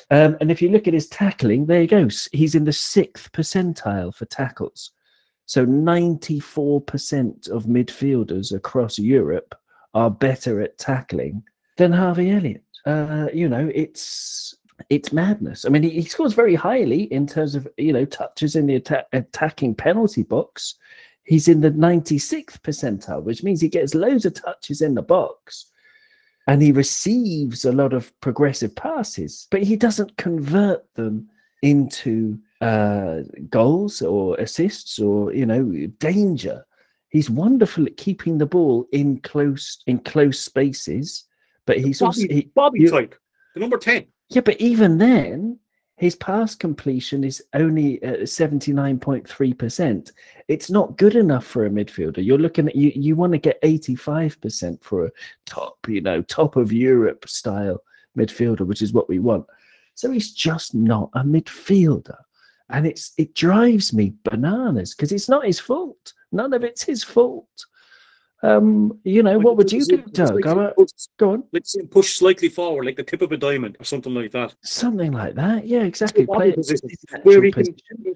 [0.09, 2.29] Um, and if you look at his tackling, there he goes.
[2.31, 4.91] He's in the sixth percentile for tackles.
[5.45, 9.55] So 94% of midfielders across Europe
[9.93, 11.43] are better at tackling
[11.77, 12.63] than Harvey Elliott.
[12.85, 14.55] Uh, you know, it's
[14.89, 15.65] it's madness.
[15.65, 18.75] I mean, he, he, scores very highly in terms of you know touches in the
[18.75, 20.75] atta- attacking penalty box.
[21.23, 25.67] he's in the 96th percentile, which means he gets loads of touches in the box
[26.47, 31.29] and he receives a lot of progressive passes, but he doesn't convert them
[31.61, 33.19] into uh,
[33.49, 35.63] goals or assists or you know
[35.99, 36.65] danger.
[37.09, 41.25] He's wonderful at keeping the ball in close in close spaces,
[41.65, 43.15] but he's Bobby, also he, Bobby you- type,
[43.53, 44.05] the number 10.
[44.35, 45.59] Yeah, but even then,
[45.97, 48.29] his pass completion is only uh, at
[49.27, 50.11] three percent.
[50.47, 52.23] It's not good enough for a midfielder.
[52.25, 52.91] You're looking at you.
[52.95, 55.11] You want to get eighty five percent for a
[55.45, 57.81] top, you know, top of Europe style
[58.17, 59.45] midfielder, which is what we want.
[59.95, 62.17] So he's just not a midfielder,
[62.69, 66.13] and it's it drives me bananas because it's not his fault.
[66.31, 67.65] None of it's his fault.
[68.43, 70.45] Um, you know, what would you do, Doug?
[70.45, 70.85] A-
[71.17, 71.43] go on.
[71.53, 74.53] Let's push slightly forward, like the tip of a diamond or something like that.
[74.63, 75.65] Something like that.
[75.65, 76.25] Yeah, exactly.
[76.25, 76.53] Play
[77.23, 77.65] Where he can,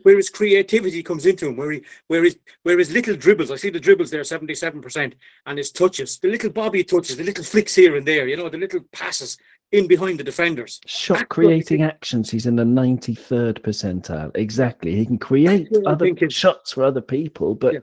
[0.04, 3.52] where his creativity comes into him, where he, where his, where his little dribbles.
[3.52, 7.24] I see the dribbles there, seventy-seven percent, and his touches, the little Bobby touches, the
[7.24, 8.28] little flicks here and there.
[8.28, 9.38] You know, the little passes
[9.72, 10.82] in behind the defenders.
[10.86, 14.32] Shot That's what I creating actions, he's in the 93rd percentile.
[14.36, 14.94] Exactly.
[14.96, 17.80] He can create other shots for other people, but Yeah.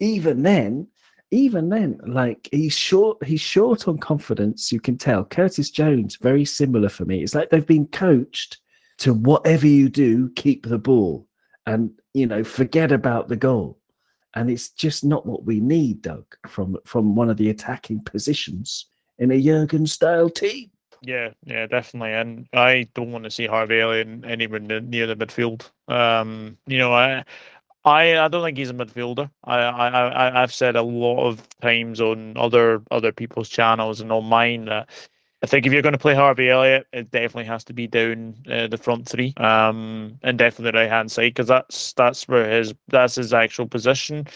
[0.00, 0.88] even then,
[1.32, 4.70] even then, like he's short, he's short on confidence.
[4.70, 5.24] You can tell.
[5.24, 7.22] Curtis Jones, very similar for me.
[7.22, 8.58] It's like they've been coached
[8.98, 11.26] to whatever you do, keep the ball
[11.66, 13.78] and you know, forget about the goal.
[14.34, 18.86] And it's just not what we need, Doug, from from one of the attacking positions
[19.18, 20.70] in a Jurgen style team.
[21.02, 22.12] Yeah, yeah, definitely.
[22.12, 25.68] And I don't want to see Harvey Elliott anywhere near the midfield.
[25.88, 27.24] Um, you know, I,
[27.84, 29.30] I, I don't think he's a midfielder.
[29.44, 34.12] I, I, I, I've said a lot of times on other other people's channels and
[34.12, 34.88] on mine that
[35.42, 38.36] I think if you're going to play Harvey Elliott, it definitely has to be down
[38.48, 42.48] uh, the front three, um, and definitely the right hand side because that's that's where
[42.48, 44.26] his that's his actual position.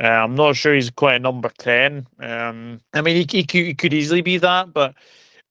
[0.00, 2.06] Uh, I'm not sure he's quite a number ten.
[2.18, 4.94] Um, I mean, he, he, could, he could easily be that, but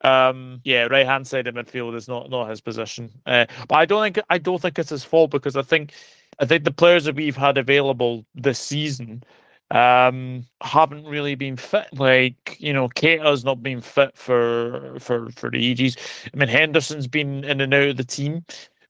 [0.01, 3.11] um, yeah, right hand side of midfield is not not his position.
[3.27, 5.93] Uh, but I don't think I don't think it's his fault because I think
[6.39, 9.23] I think the players that we've had available this season
[9.71, 11.87] um haven't really been fit.
[11.93, 15.97] Like you know Keita's not been fit for for for the ages.
[16.33, 18.45] I mean Henderson's been in and out of the team.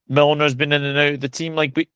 [0.10, 1.56] Milner's been in and out of the team.
[1.56, 1.88] Like we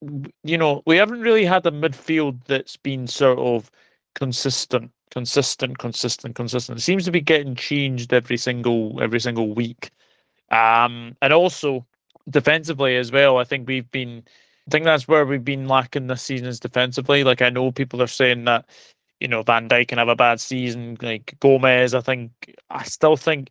[0.44, 3.70] you know we haven't really had a midfield that's been sort of
[4.14, 6.78] consistent consistent consistent consistent.
[6.78, 9.90] It seems to be getting changed every single every single week.
[10.50, 11.86] Um and also
[12.30, 14.24] defensively as well I think we've been
[14.68, 17.24] I think that's where we've been lacking this season is defensively.
[17.24, 18.66] Like I know people are saying that,
[19.18, 20.98] you know, Van Dijk can have a bad season.
[21.00, 22.32] Like Gomez, I think
[22.68, 23.50] I still think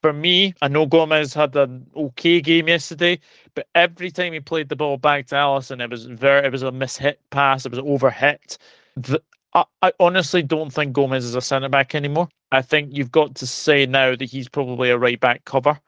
[0.00, 3.20] for me, I know Gomez had an okay game yesterday,
[3.54, 6.62] but every time he played the ball back to Alisson, it was very it was
[6.62, 8.56] a mishit pass, it was overhit.
[8.96, 12.28] The, I, I honestly don't think Gomez is a centre back anymore.
[12.50, 15.78] I think you've got to say now that he's probably a right back cover.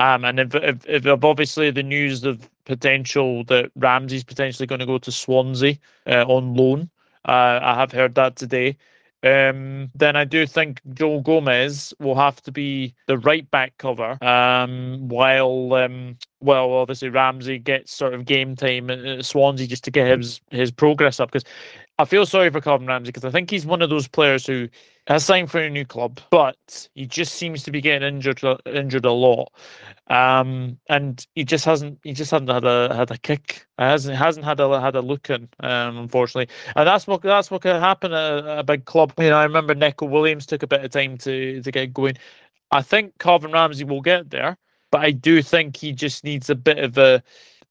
[0.00, 4.86] Um, and if, if, if obviously the news of potential that Ramsey's potentially going to
[4.86, 6.88] go to Swansea uh, on loan,
[7.26, 8.78] uh, I have heard that today.
[9.22, 14.16] Um, then I do think Joe Gomez will have to be the right back cover,
[14.24, 19.90] um, while um, well, obviously Ramsey gets sort of game time at Swansea just to
[19.90, 21.30] get his his progress up.
[21.30, 21.44] Because
[22.00, 24.70] I feel sorry for Calvin Ramsey because I think he's one of those players who
[25.06, 29.04] has signed for a new club, but he just seems to be getting injured injured
[29.04, 29.52] a lot,
[30.06, 33.66] um, and he just hasn't he just hasn't had a had a kick.
[33.78, 37.60] hasn't hasn't had a had a look in, um, unfortunately, and that's what that's what
[37.60, 39.12] can happen at a, a big club.
[39.18, 42.16] You know, I remember Nico Williams took a bit of time to to get going.
[42.70, 44.56] I think Calvin Ramsey will get there,
[44.90, 47.22] but I do think he just needs a bit of a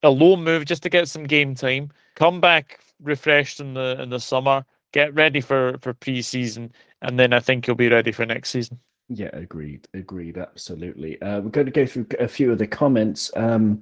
[0.03, 1.89] a low move just to get some game time.
[2.15, 4.65] Come back refreshed in the in the summer.
[4.91, 8.79] Get ready for for pre-season, and then I think you'll be ready for next season.
[9.09, 9.87] Yeah, agreed.
[9.93, 10.37] Agreed.
[10.37, 11.21] Absolutely.
[11.21, 13.31] Uh, we're going to go through a few of the comments.
[13.35, 13.81] Um,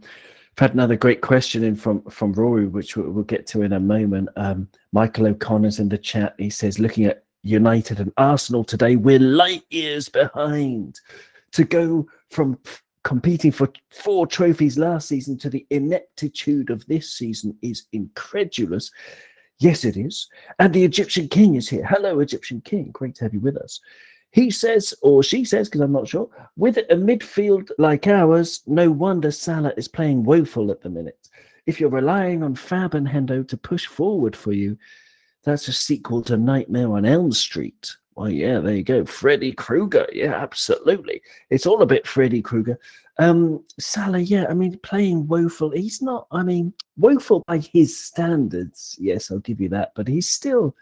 [0.53, 3.73] I've had another great question in from from Rory, which we'll, we'll get to in
[3.73, 4.29] a moment.
[4.35, 6.33] Um, Michael O'Connor's in the chat.
[6.37, 10.99] He says, looking at United and Arsenal today, we're light years behind.
[11.53, 12.59] To go from
[13.07, 18.91] competing for four trophies last season to the ineptitude of this season is incredulous.
[19.59, 20.27] Yes, it is.
[20.59, 21.85] And the Egyptian King is here.
[21.85, 22.91] Hello, Egyptian King.
[22.91, 23.79] Great to have you with us.
[24.31, 28.91] He says, or she says, because I'm not sure, with a midfield like ours, no
[28.91, 31.29] wonder Salah is playing woeful at the minute.
[31.65, 34.77] If you're relying on Fab and Hendo to push forward for you,
[35.45, 37.89] that's a sequel to Nightmare on Elm Street.
[38.17, 39.05] Well, yeah, there you go.
[39.05, 40.07] Freddy Krueger.
[40.11, 41.21] Yeah, absolutely.
[41.51, 42.79] It's all a bit Freddy Krueger.
[43.19, 45.71] Um, Salah, yeah, I mean, playing woeful.
[45.71, 48.95] He's not, I mean, woeful by his standards.
[48.99, 49.93] Yes, I'll give you that.
[49.95, 50.75] But he's still,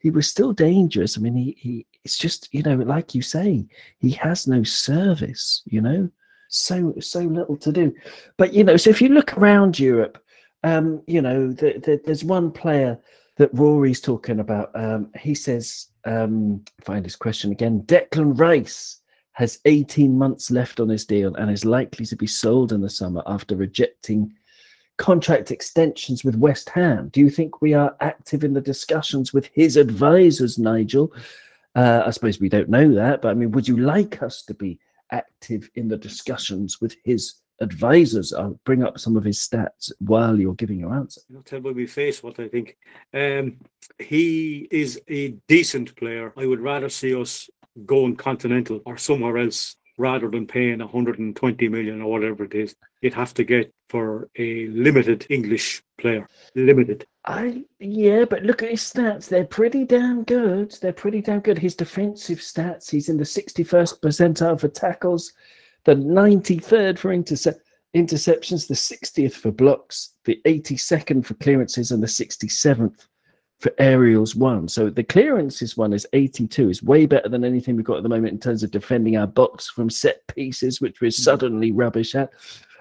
[0.00, 1.16] he was still dangerous.
[1.16, 3.66] I mean, he, he it's just, you know, like you say,
[3.98, 6.10] he has no service, you know,
[6.48, 7.94] so, so little to do.
[8.36, 10.22] But, you know, so if you look around Europe,
[10.64, 12.98] um, you know, the, the, there's one player
[13.36, 14.70] that Rory's talking about.
[14.74, 17.82] Um, he says, um, find his question again.
[17.82, 19.00] Declan Rice
[19.38, 22.90] has 18 months left on his deal and is likely to be sold in the
[22.90, 24.34] summer after rejecting
[24.96, 27.08] contract extensions with West Ham.
[27.10, 31.12] Do you think we are active in the discussions with his advisors, Nigel?
[31.76, 34.54] Uh, I suppose we don't know that, but I mean, would you like us to
[34.54, 34.80] be
[35.12, 38.32] active in the discussions with his advisors?
[38.32, 41.20] I'll bring up some of his stats while you're giving your answer.
[41.32, 42.76] I'll tell by face what I think.
[43.14, 43.58] Um,
[44.00, 46.32] he is a decent player.
[46.36, 47.48] I would rather see us
[47.86, 53.14] going continental or somewhere else rather than paying 120 million or whatever it is you'd
[53.14, 56.28] have to get for a limited English player.
[56.54, 57.06] Limited.
[57.24, 59.28] I yeah, but look at his stats.
[59.28, 60.72] They're pretty damn good.
[60.80, 61.58] They're pretty damn good.
[61.58, 65.32] His defensive stats, he's in the 61st percentile for tackles,
[65.84, 67.60] the 93rd for intercept
[67.96, 73.06] interceptions, the 60th for blocks, the 82nd for clearances, and the 67th
[73.58, 74.68] for aerials one.
[74.68, 78.08] So the clearances one is 82, is way better than anything we've got at the
[78.08, 81.22] moment in terms of defending our box from set pieces, which we're hmm.
[81.22, 82.30] suddenly rubbish at.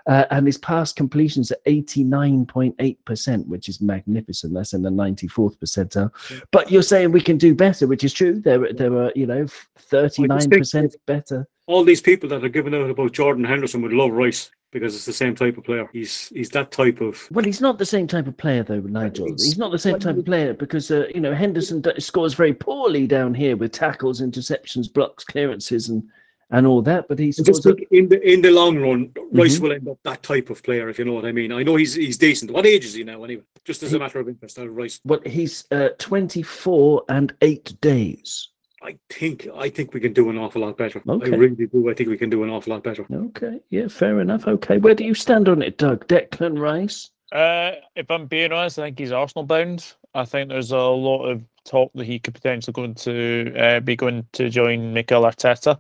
[0.06, 4.54] Uh, and his pass completions are 89.8%, which is magnificent.
[4.54, 6.12] That's in the 94th percentile.
[6.14, 6.38] Hmm.
[6.52, 8.40] But you're saying we can do better, which is true.
[8.40, 8.76] There, hmm.
[8.76, 9.46] there were, you know,
[9.92, 11.48] 39% better.
[11.66, 15.06] All these people that are giving out about Jordan Henderson would love Rice because it's
[15.06, 15.90] the same type of player.
[15.92, 17.28] He's he's that type of.
[17.32, 19.28] Well, he's not the same type of player though, Nigel.
[19.28, 23.08] He's not the same type of player because uh, you know Henderson scores very poorly
[23.08, 26.04] down here with tackles, interceptions, blocks, clearances, and
[26.50, 27.08] and all that.
[27.08, 29.64] But he's just think in the in the long run, Rice mm-hmm.
[29.64, 31.52] will end up that type of player, if you know what I mean.
[31.52, 32.52] I know he's he's decent.
[32.52, 33.44] What age is he now, anyway?
[33.66, 35.00] Just as a matter of interest, Rice.
[35.04, 38.50] Well, he's uh, twenty four and eight days.
[38.88, 41.02] I think I think we can do an awful lot better.
[41.06, 41.34] Okay.
[41.34, 41.90] I really do.
[41.90, 43.06] I think we can do an awful lot better.
[43.12, 44.48] Okay, yeah, fair enough.
[44.48, 46.08] Okay, where do you stand on it, Doug?
[46.08, 47.12] Declan Rice.
[47.34, 49.94] Uh, if I'm being honest, I think he's Arsenal bound.
[50.16, 53.98] I think there's a lot of talk that he could potentially going to uh, be
[53.98, 55.78] going to join Mikel Arteta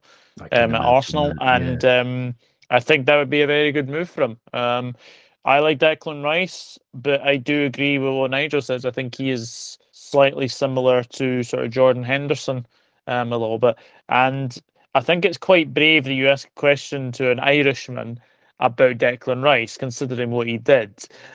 [0.52, 2.36] um, at Arsenal, that, and um,
[2.70, 4.38] I think that would be a very good move for him.
[4.52, 4.98] Um,
[5.46, 8.84] I like Declan Rice, but I do agree with what Nigel says.
[8.84, 12.66] I think he is slightly similar to sort of Jordan Henderson
[13.08, 13.76] um, a little bit.
[14.10, 14.58] And
[14.96, 18.20] I think it's quite brave that you ask a question to an Irishman
[18.60, 20.94] about Declan Rice, considering what he did.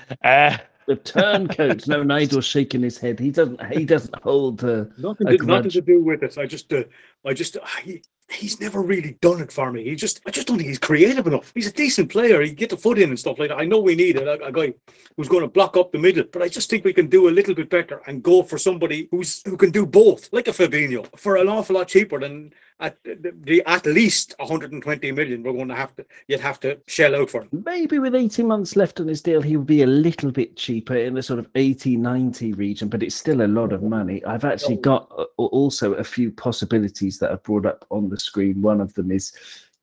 [0.24, 0.56] Uh,
[0.86, 1.86] the turncoats.
[1.86, 3.18] no, Nigel's shaking his head.
[3.18, 3.64] He doesn't.
[3.72, 4.64] He doesn't hold.
[4.64, 6.36] Uh, nothing, to, nothing to do with it.
[6.38, 6.82] I just, uh,
[7.24, 9.84] I just, I, he's never really done it for me.
[9.84, 11.52] He just, I just don't think he's creative enough.
[11.54, 12.40] He's a decent player.
[12.40, 13.58] He get the foot in and stuff like that.
[13.58, 14.74] I know we need a, a, guy
[15.16, 17.30] who's going to block up the middle, but I just think we can do a
[17.30, 21.06] little bit better and go for somebody who's who can do both, like a Fabinho,
[21.18, 22.52] for an awful lot cheaper than
[22.82, 27.14] at the, at least 120 million we're going to have to you'd have to shell
[27.14, 27.48] out for him.
[27.64, 30.96] Maybe with 18 months left on his deal, he would be a little bit cheaper
[30.96, 34.24] in the sort of 80 90 region, but it's still a lot of money.
[34.24, 38.60] I've actually got uh, also a few possibilities that are brought up on the screen.
[38.60, 39.32] One of them is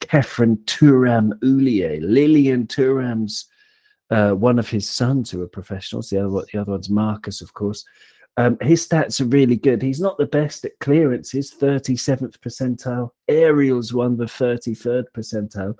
[0.01, 3.45] Khéphren Thuram Ulien, Lilian Thuram's
[4.11, 6.09] uh, one of his sons who are professionals.
[6.09, 7.85] The other, the other one's Marcus, of course.
[8.37, 9.81] Um, his stats are really good.
[9.81, 13.11] He's not the best at clearances, 37th percentile.
[13.27, 15.75] Aerials won the 33rd percentile.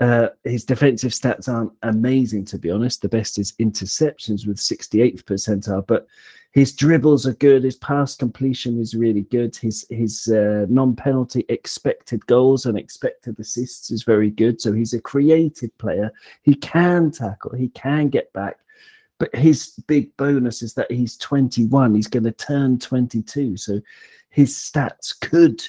[0.00, 3.02] Uh, his defensive stats aren't amazing, to be honest.
[3.02, 6.06] The best is interceptions with 68th percentile, but
[6.52, 7.64] his dribbles are good.
[7.64, 9.56] His pass completion is really good.
[9.56, 14.60] His his uh, non-penalty expected goals and expected assists is very good.
[14.60, 16.12] So he's a creative player.
[16.42, 17.54] He can tackle.
[17.54, 18.58] He can get back.
[19.18, 21.94] But his big bonus is that he's 21.
[21.94, 23.56] He's going to turn 22.
[23.56, 23.80] So
[24.30, 25.62] his stats could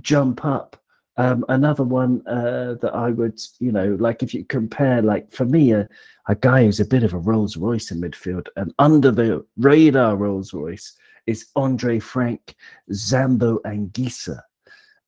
[0.00, 0.76] jump up.
[1.16, 5.44] Um, another one uh, that I would, you know, like if you compare, like for
[5.44, 5.88] me, a,
[6.28, 10.16] a guy who's a bit of a Rolls Royce in midfield and under the radar
[10.16, 12.54] Rolls Royce is Andre Frank
[12.90, 14.40] Zambo Anguissa,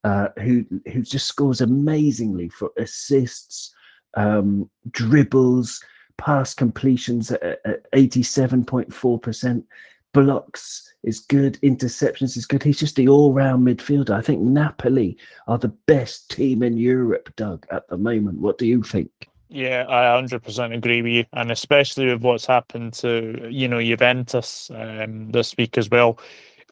[0.05, 3.75] uh, who who just scores amazingly for assists,
[4.15, 5.83] um, dribbles,
[6.23, 9.65] pass completions at, at 87.4%.
[10.13, 12.63] Blocks is good, interceptions is good.
[12.63, 14.11] He's just the all round midfielder.
[14.11, 15.19] I think Napoli
[15.49, 18.39] are the best team in Europe, Doug, at the moment.
[18.39, 19.11] What do you think?
[19.49, 24.71] Yeah, I 100% agree with you, and especially with what's happened to you know Juventus
[24.75, 26.19] um, this week as well.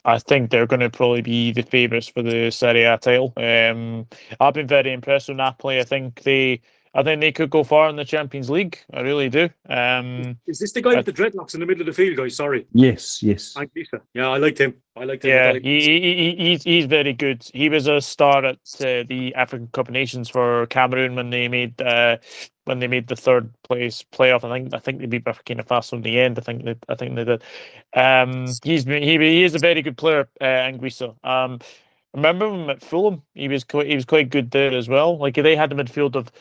[0.05, 3.35] I think they're going to probably be the favourites for the Serie A title.
[3.37, 4.07] Um,
[4.39, 5.79] I've been very impressed with Napoli.
[5.79, 8.81] I think they I think they could go far in the Champions League.
[8.93, 9.49] I really do.
[9.69, 12.35] Um, Is this the guy with the dreadlocks in the middle of the field, guys?
[12.35, 12.67] Sorry.
[12.73, 13.53] Yes, yes.
[13.53, 14.01] Thank Lisa.
[14.13, 14.75] Yeah, I liked him.
[14.97, 15.31] I liked him.
[15.31, 17.47] Yeah, he, he, he, he's he's very good.
[17.55, 21.47] He was a star at uh, the African Cup of Nations for Cameroon when they
[21.47, 22.17] made uh,
[22.65, 24.43] when they made the third place playoff.
[24.43, 26.41] I think I think they beat Burkina Faso in the end.
[26.41, 27.43] I think they I think they did.
[27.95, 31.15] Um, he's he he is a very good player, uh, Anguissa.
[31.25, 31.61] Um,
[32.15, 33.23] remember him at Fulham?
[33.35, 35.19] He was quite he was quite good there as well.
[35.19, 36.33] Like they had a midfield of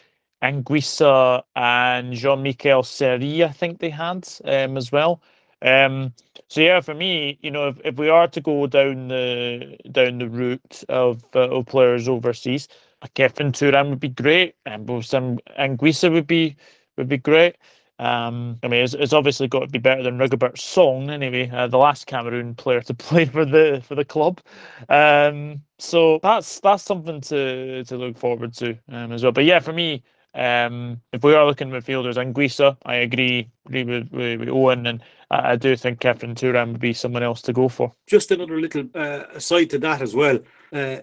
[0.43, 5.21] Anguissa and Jean Michel Seri, I think they had um, as well.
[5.61, 6.13] Um,
[6.47, 10.19] so yeah, for me, you know, if, if we are to go down the down
[10.19, 12.67] the route of uh, of players overseas,
[13.01, 16.55] a Kevin Thuram would be great, and Zambo Anguissa would be
[16.97, 17.57] would be great.
[17.99, 21.67] Um, I mean, it's, it's obviously got to be better than Rigobert Song anyway, uh,
[21.67, 24.39] the last Cameroon player to play for the for the club.
[24.87, 29.33] Um, so that's that's something to to look forward to um, as well.
[29.33, 30.03] But yeah, for me,
[30.35, 34.85] um, if we are looking at midfielders, Anguissa, I agree, agree with, with, with Owen,
[34.87, 35.01] and
[35.31, 37.93] I, I do think Kevin Thuram would be someone else to go for.
[38.07, 40.39] just another little uh, aside to that as well.
[40.73, 40.97] Uh,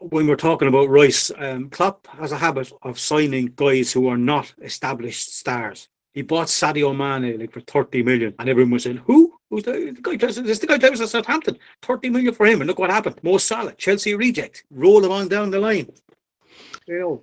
[0.00, 4.18] when we're talking about Rice, um, Klopp has a habit of signing guys who are
[4.18, 5.88] not established stars.
[6.12, 9.32] He bought Sadio Mane like for 30 million, and everyone was saying, Who?
[9.50, 10.16] Who's the, the guy?
[10.16, 11.58] plays- This the guy plays at Southampton.
[11.82, 12.60] 30 million for him.
[12.60, 13.16] And look what happened.
[13.22, 14.64] Mo Salah, Chelsea reject.
[14.70, 15.88] Roll him on down the line.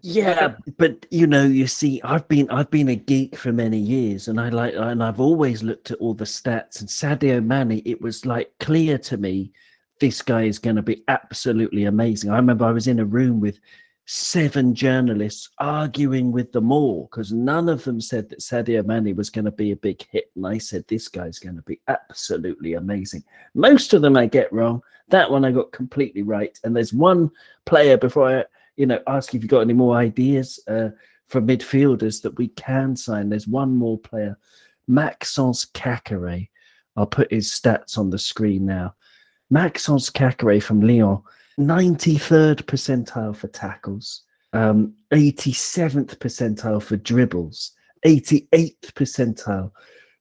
[0.02, 4.28] Yeah, but you know, you see, I've been I've been a geek for many years,
[4.28, 6.82] and I like and I've always looked at all the stats.
[6.82, 9.52] And Sadio Mane, it was like clear to me,
[10.00, 12.30] this guy is going to be absolutely amazing.
[12.30, 13.60] I remember I was in a room with
[14.06, 19.30] seven journalists arguing with them all because none of them said that Sadio Mane was
[19.30, 22.74] going to be a big hit, and I said this guy's going to be absolutely
[22.74, 23.24] amazing.
[23.54, 24.82] Most of them I get wrong.
[25.08, 26.60] That one I got completely right.
[26.64, 27.32] And there's one
[27.66, 28.46] player before I
[28.76, 30.90] you know, ask if you've got any more ideas uh,
[31.28, 33.30] for midfielders that we can sign.
[33.30, 34.38] There's one more player,
[34.88, 36.50] Maxence Caqueret.
[36.96, 38.96] I'll put his stats on the screen now.
[39.50, 41.22] Maxence Caqueret from Lyon,
[41.60, 47.72] 93rd percentile for tackles, um, 87th percentile for dribbles,
[48.06, 49.72] 88th percentile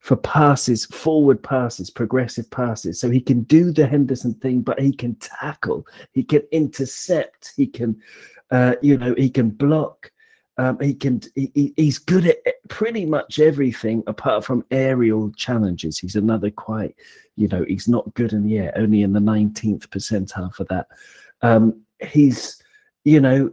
[0.00, 3.00] for passes, forward passes, progressive passes.
[3.00, 7.66] So he can do the Henderson thing, but he can tackle, he can intercept, he
[7.68, 8.00] can
[8.52, 10.12] uh, you know, he can block.
[10.58, 11.20] Um, he can.
[11.34, 12.36] He, he- he's good at
[12.68, 15.98] pretty much everything apart from aerial challenges.
[15.98, 16.94] He's another quite.
[17.36, 18.72] You know, he's not good in the air.
[18.76, 20.86] Only in the nineteenth percentile for that.
[21.40, 22.62] Um, he's,
[23.04, 23.50] you know,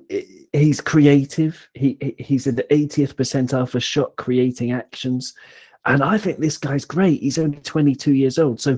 [0.51, 1.69] he's creative.
[1.73, 5.33] He- he's in the 80th percentile for shot creating actions,
[5.85, 7.21] and I think this guy's great.
[7.21, 8.77] He's only 22 years old, so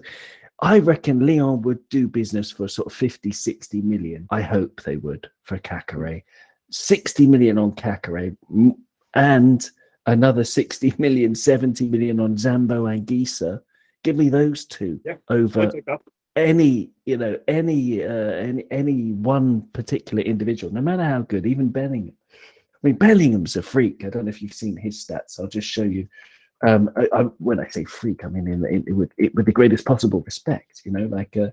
[0.62, 4.28] I reckon Lyon would do business for sort of 50, 60 million.
[4.30, 6.24] I hope they would for Caqueret.
[6.70, 8.38] 60 million on Caqueret
[9.16, 9.70] and
[10.06, 13.62] another 60 million, 70 million on Zambo Anguissa.
[14.04, 16.02] Give me those two Yeah, over I'd take that.
[16.36, 21.70] any, you know, any, uh, any, any one particular individual, no matter how good, even
[21.70, 22.16] Bellingham.
[22.34, 24.04] I mean, Bellingham's a freak.
[24.06, 25.40] I don't know if you've seen his stats.
[25.40, 26.08] I'll just show you.
[26.66, 29.52] Um, I, I, when I say freak, I mean in, in, with, it, with the
[29.52, 30.82] greatest possible respect.
[30.86, 31.50] You know, like uh,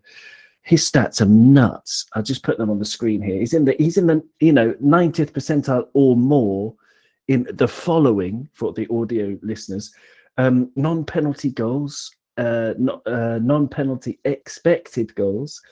[0.62, 2.06] his stats are nuts.
[2.14, 3.38] I'll just put them on the screen here.
[3.38, 6.74] He's in the he's in the you know 90th percentile or more
[7.28, 9.92] in the following for the audio listeners:
[10.36, 12.74] um, non-penalty goals, uh,
[13.06, 15.62] uh, non-penalty expected goals.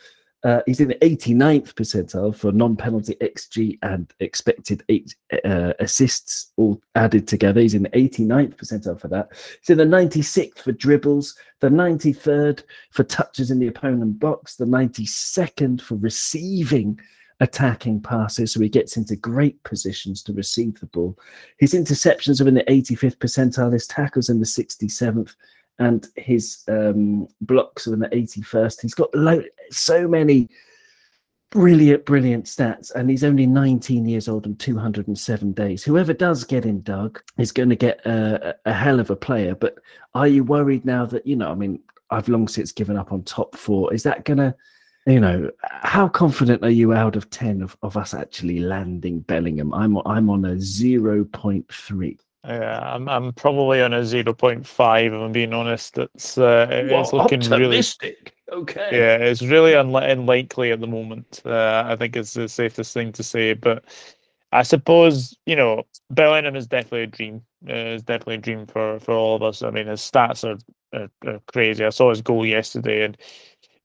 [0.45, 6.81] Uh, he's in the 89th percentile for non-penalty xG and expected eight, uh, assists all
[6.95, 7.61] added together.
[7.61, 9.31] He's in the 89th percentile for that.
[9.61, 12.63] He's in the 96th for dribbles, the 93rd
[12.93, 17.01] for touches in the opponent box, the 92nd for receiving
[17.41, 18.53] attacking passes.
[18.53, 21.19] So he gets into great positions to receive the ball.
[21.59, 25.35] His interceptions are in the 85th percentile, his tackles in the 67th,
[25.79, 28.81] and his um, blocks are in the 81st.
[28.81, 30.49] He's got lo- so many
[31.51, 35.83] brilliant, brilliant stats, and he's only 19 years old and 207 days.
[35.83, 39.55] Whoever does get him, Doug, is going to get a, a hell of a player.
[39.55, 39.79] But
[40.15, 43.23] are you worried now that, you know, I mean, I've long since given up on
[43.23, 43.93] top four.
[43.93, 44.55] Is that going to,
[45.07, 49.73] you know, how confident are you out of 10 of, of us actually landing Bellingham?
[49.73, 52.19] I'm, I'm on a 0.3.
[52.45, 55.13] Yeah, I'm I'm probably on a zero point five.
[55.13, 57.83] If I'm being honest, it's uh, it's looking really
[58.53, 58.89] Okay.
[58.93, 61.43] yeah, it's really unli- unlikely at the moment.
[61.45, 63.55] Uh, I think it's the safest thing to say.
[63.55, 63.85] But
[64.53, 67.43] I suppose you know Bellingham is definitely a dream.
[67.69, 69.63] Uh, it's definitely a dream for for all of us.
[69.63, 70.59] I mean, his stats are,
[70.97, 71.85] are, are crazy.
[71.85, 73.17] I saw his goal yesterday, and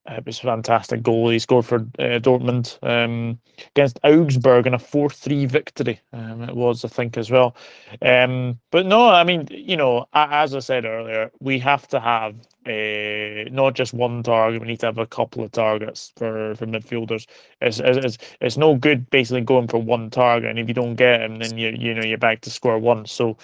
[0.08, 1.30] it was a fantastic goal.
[1.30, 3.40] He scored for uh, Dortmund um,
[3.76, 6.00] against Augsburg in a 4 3 victory.
[6.12, 7.56] Um, it was, I think, as well.
[8.02, 12.36] Um, but no, I mean, you know, as I said earlier, we have to have
[12.66, 14.62] uh, not just one target.
[14.62, 17.28] We need to have a couple of targets for, for midfielders.
[17.62, 21.22] It's, it's, it's no good basically going for one target, and if you don't get
[21.22, 23.06] him, then you you know you're back to square one.
[23.06, 23.38] So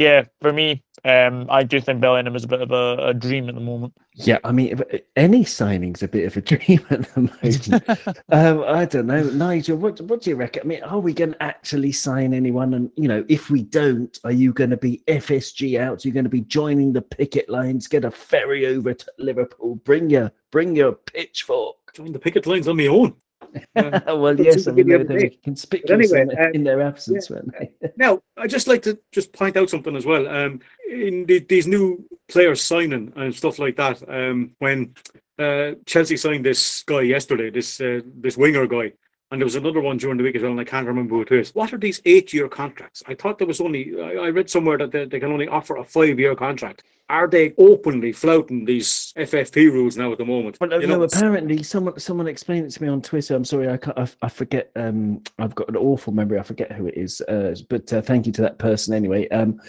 [0.00, 3.50] yeah, for me, um, I do think Bellingham is a bit of a, a dream
[3.50, 3.92] at the moment.
[4.14, 4.80] Yeah, I mean,
[5.14, 8.18] any signing's a bit of a dream at the moment.
[8.30, 9.76] um, I don't know, Nigel.
[9.76, 10.62] What what do you reckon?
[10.62, 12.72] I mean, are we going to actually sign anyone?
[12.72, 16.02] And you know, if we don't, are you going to be FSG out?
[16.02, 17.86] Are you going to be joining the picket lines?
[17.86, 19.74] Get a ferry over to Liverpool.
[19.84, 21.76] Bring your bring your pitchfork.
[21.94, 23.14] Join the picket lines on my own.
[23.74, 27.88] well, yes, I mean, they were conspicuous anyway, in, uh, in, their absence, yeah.
[27.96, 30.28] Now, I'd just like to just point out something as well.
[30.28, 34.94] Um, in the, these new players signing and stuff like that, um, when
[35.38, 38.92] uh, Chelsea signed this guy yesterday, this uh, this winger guy,
[39.30, 41.22] and there was another one during the week as well, and I can't remember who
[41.22, 41.54] it is.
[41.54, 43.02] What are these eight-year contracts?
[43.06, 44.00] I thought there was only.
[44.00, 46.82] I, I read somewhere that they, they, can only offer a five-year contract.
[47.08, 50.58] Are they openly flouting these FFP rules now at the moment?
[50.60, 53.34] Well, no, know, apparently someone someone explained it to me on Twitter.
[53.34, 54.72] I'm sorry, I I, I, forget.
[54.74, 56.38] Um, I've got an awful memory.
[56.38, 57.20] I forget who it is.
[57.20, 59.28] Uh, but uh, thank you to that person anyway.
[59.28, 59.60] Um,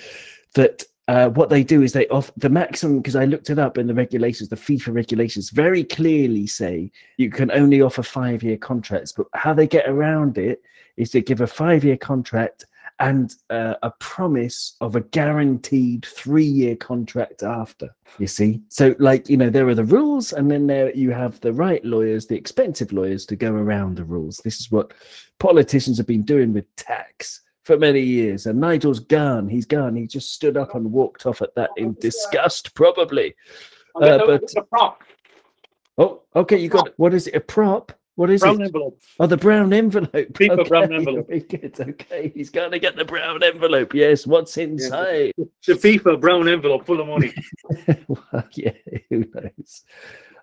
[0.55, 3.78] that uh, what they do is they off the maximum because I looked it up
[3.78, 8.55] in the regulations, the FIFA regulations very clearly say you can only offer five year
[8.55, 10.62] contracts, but how they get around it
[10.95, 12.66] is they give a five year contract
[12.99, 17.89] and uh, a promise of a guaranteed three year contract after.
[18.18, 21.41] You see, so like you know there are the rules, and then there you have
[21.41, 24.38] the right lawyers, the expensive lawyers to go around the rules.
[24.38, 24.93] This is what
[25.39, 28.45] politicians have been doing with tax for many years.
[28.45, 29.47] And Nigel's gone.
[29.47, 29.95] He's gone.
[29.95, 33.36] He just stood up and walked off at that in disgust, probably.
[33.95, 34.53] Uh, but
[35.97, 36.57] oh, okay.
[36.57, 37.36] You got what is it?
[37.36, 37.91] A prop?
[38.16, 38.66] What is brown it?
[38.66, 39.01] envelope.
[39.20, 40.12] Oh, the brown envelope.
[40.12, 40.70] FIFA okay.
[40.70, 41.28] brown envelope.
[41.49, 41.80] Good.
[41.80, 43.93] Okay, he's going to get the brown envelope.
[43.93, 44.28] Yes.
[44.28, 45.32] What's inside?
[45.38, 45.45] Yeah.
[45.66, 47.34] The FIFA brown envelope full of money.
[48.07, 48.74] well, yeah.
[49.09, 49.84] Who knows?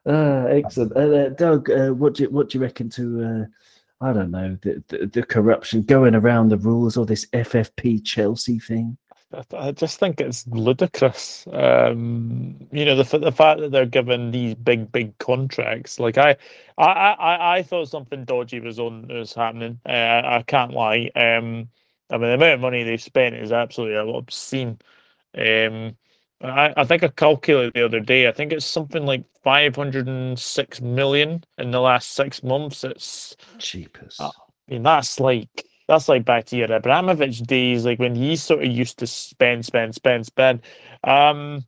[0.07, 0.97] Uh, excellent.
[0.97, 3.23] Uh, Doug, uh, what do you, what do you reckon to?
[3.23, 3.45] Uh,
[4.01, 8.59] I don't know the, the, the corruption going around the rules or this FFP Chelsea
[8.59, 8.97] thing.
[9.53, 11.47] I just think it's ludicrous.
[11.53, 16.01] Um, you know, the the fact that they're given these big, big contracts.
[16.01, 16.37] Like I,
[16.79, 19.81] I, I, I thought something dodgy was on was happening.
[19.87, 21.11] Uh, I can't lie.
[21.15, 21.69] Um,
[22.11, 24.79] I mean, the amount of money they've spent is absolutely obscene.
[25.37, 25.97] Um,
[26.41, 28.29] I, I think I calculated the other day.
[28.29, 32.85] I think it's something like 506 million in the last six months.
[32.85, 34.21] It's cheapest.
[34.21, 34.31] I
[34.69, 38.71] mean, that's like that's like back to your Abramovich days, like when he sort of
[38.71, 40.63] used to spend, spend, spend, spend.
[41.03, 41.65] Um,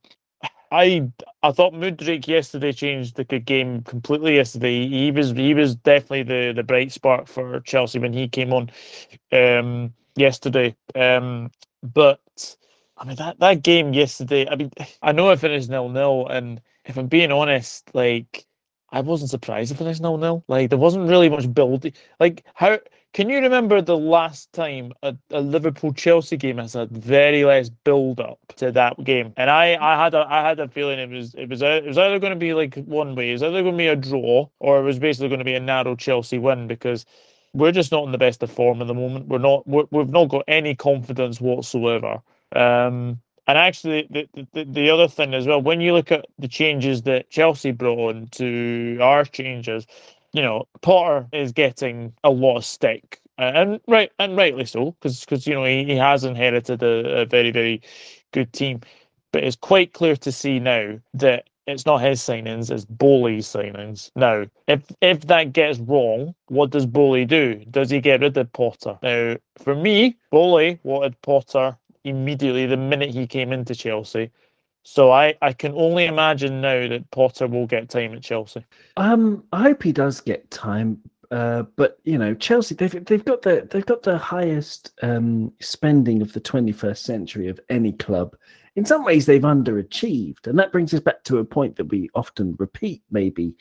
[0.70, 1.08] I
[1.42, 4.36] I thought Mudryk yesterday changed the game completely.
[4.36, 8.52] Yesterday, he was he was definitely the the bright spark for Chelsea when he came
[8.52, 8.70] on
[9.32, 10.76] um, yesterday.
[10.94, 11.50] Um,
[11.82, 12.20] but
[13.01, 14.46] I mean that that game yesterday.
[14.48, 14.70] I mean,
[15.03, 18.46] I know it finished nil nil, and if I'm being honest, like
[18.90, 20.44] I wasn't surprised it finished nil nil.
[20.48, 21.94] Like there wasn't really much building.
[22.20, 22.78] Like how
[23.14, 27.70] can you remember the last time a, a Liverpool Chelsea game has had very less
[27.70, 29.32] build up to that game?
[29.36, 31.98] And I I had a I had a feeling it was it was it was
[31.98, 34.78] either going to be like one way, it's either going to be a draw, or
[34.80, 37.07] it was basically going to be a narrow Chelsea win because
[37.55, 39.26] we're just not in the best of form at the moment.
[39.28, 39.66] We're not.
[39.66, 42.22] we have not got any confidence whatsoever.
[42.55, 46.48] Um, and actually, the, the, the other thing as well, when you look at the
[46.48, 49.86] changes that Chelsea brought on to our changes,
[50.32, 54.92] you know, Potter is getting a lot of stick, uh, and right and rightly so,
[54.92, 57.80] because because you know he, he has inherited a, a very very
[58.32, 58.80] good team,
[59.32, 64.11] but it's quite clear to see now that it's not his signings, it's Boehly's signings.
[64.14, 67.64] Now, if if that gets wrong, what does Boehly do?
[67.70, 68.98] Does he get rid of Potter?
[69.03, 74.30] Now, for me, Boehly wanted Potter immediately the minute he came into Chelsea.
[74.82, 78.64] So I, I can only imagine now that Potter will get time at Chelsea.
[78.96, 81.01] Um, I hope he does get time.
[81.30, 86.22] Uh, but you know, Chelsea they've they've got the they've got the highest um, spending
[86.22, 88.34] of the 21st century of any club.
[88.74, 92.09] In some ways, they've underachieved, and that brings us back to a point that we
[92.14, 93.55] often repeat, maybe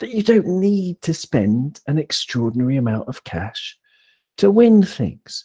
[0.00, 3.78] that you don't need to spend an extraordinary amount of cash
[4.38, 5.44] to win things.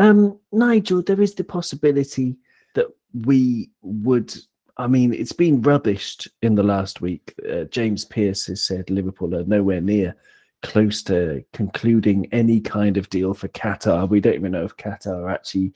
[0.00, 2.38] Um, Nigel, there is the possibility
[2.74, 2.86] that
[3.26, 4.34] we would.
[4.78, 7.34] I mean, it's been rubbished in the last week.
[7.48, 10.16] Uh, James Pearce has said Liverpool are nowhere near
[10.62, 14.08] close to concluding any kind of deal for Qatar.
[14.08, 15.74] We don't even know if Qatar actually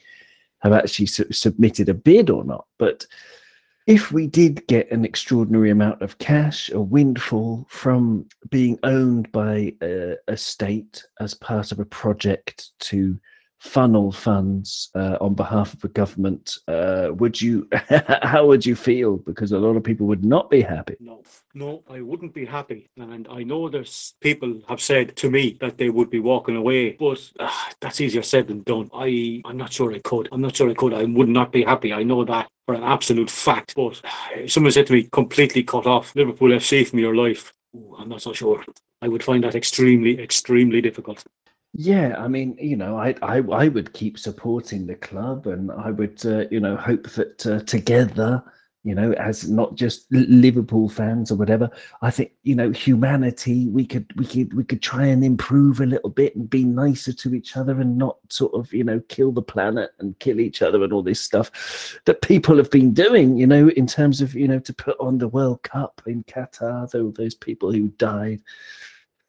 [0.59, 2.65] have actually su- submitted a bid or not.
[2.79, 3.05] But
[3.85, 9.73] if we did get an extraordinary amount of cash, a windfall from being owned by
[9.83, 13.19] a, a state as part of a project to
[13.65, 17.67] funnel funds uh, on behalf of the government, uh, would you?
[18.21, 19.17] how would you feel?
[19.17, 20.95] Because a lot of people would not be happy.
[20.99, 22.89] No, no, I wouldn't be happy.
[22.97, 26.91] And I know there's people have said to me that they would be walking away,
[26.91, 27.51] but uh,
[27.81, 28.89] that's easier said than done.
[28.93, 30.29] I, I'm not sure I could.
[30.31, 30.93] I'm not sure I could.
[30.93, 31.91] I would not be happy.
[31.91, 33.75] I know that for an absolute fact.
[33.75, 34.01] But
[34.35, 38.09] if someone said to me, completely cut off Liverpool FC from your life, ooh, I'm
[38.09, 38.63] not so sure.
[39.01, 41.23] I would find that extremely, extremely difficult.
[41.77, 45.91] Yeah, I mean, you know, I, I I would keep supporting the club, and I
[45.91, 48.41] would, uh, you know, hope that uh, together,
[48.85, 51.69] you know, as not just Liverpool fans or whatever,
[52.01, 55.85] I think you know, humanity, we could we could we could try and improve a
[55.85, 59.33] little bit and be nicer to each other, and not sort of you know kill
[59.33, 63.35] the planet and kill each other and all this stuff that people have been doing,
[63.35, 66.89] you know, in terms of you know to put on the World Cup in Qatar,
[66.89, 68.41] though those people who died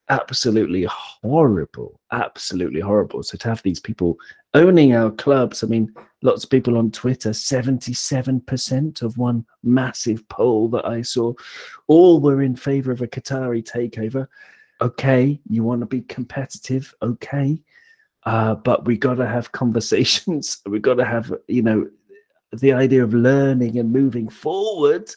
[0.08, 3.22] absolutely horrible, absolutely horrible.
[3.22, 4.18] So to have these people
[4.54, 5.92] owning our clubs, I mean,
[6.22, 11.34] lots of people on Twitter, 77% of one massive poll that I saw,
[11.86, 14.26] all were in favor of a Qatari takeover.
[14.80, 17.62] Okay, you want to be competitive, okay.
[18.24, 20.60] Uh, but we got to have conversations.
[20.66, 21.88] we got to have, you know,
[22.52, 25.10] the idea of learning and moving forward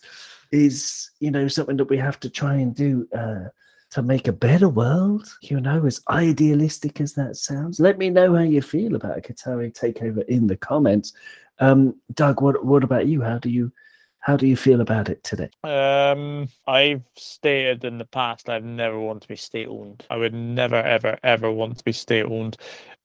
[0.51, 3.07] is, you know, something that we have to try and do.
[3.15, 3.49] Uh,
[3.91, 7.79] to make a better world, you know, as idealistic as that sounds.
[7.79, 11.13] Let me know how you feel about a Qatari takeover in the comments.
[11.59, 13.21] Um, Doug, what what about you?
[13.21, 13.71] How do you
[14.19, 15.49] how do you feel about it today?
[15.63, 20.05] Um, I've stated in the past I've never want to be state owned.
[20.09, 22.57] I would never, ever, ever want to be state owned.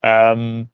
[0.02, 0.68] Um,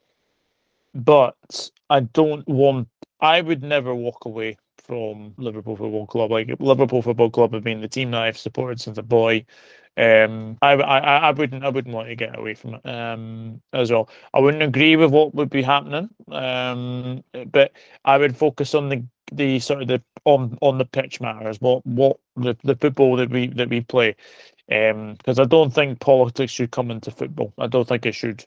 [0.95, 2.89] but I don't want.
[3.21, 6.31] I would never walk away from Liverpool Football Club.
[6.31, 9.45] Like Liverpool Football Club have been the team that I've supported since a boy.
[9.97, 12.87] Um, I, I, I wouldn't, I wouldn't want to get away from it.
[12.87, 16.09] Um, as well, I wouldn't agree with what would be happening.
[16.31, 17.73] Um, but
[18.05, 21.61] I would focus on the, the sort of the on on the pitch matters.
[21.61, 24.17] What what the, the football that we that we play.
[24.71, 27.53] Um, because I don't think politics should come into football.
[27.59, 28.45] I don't think it should.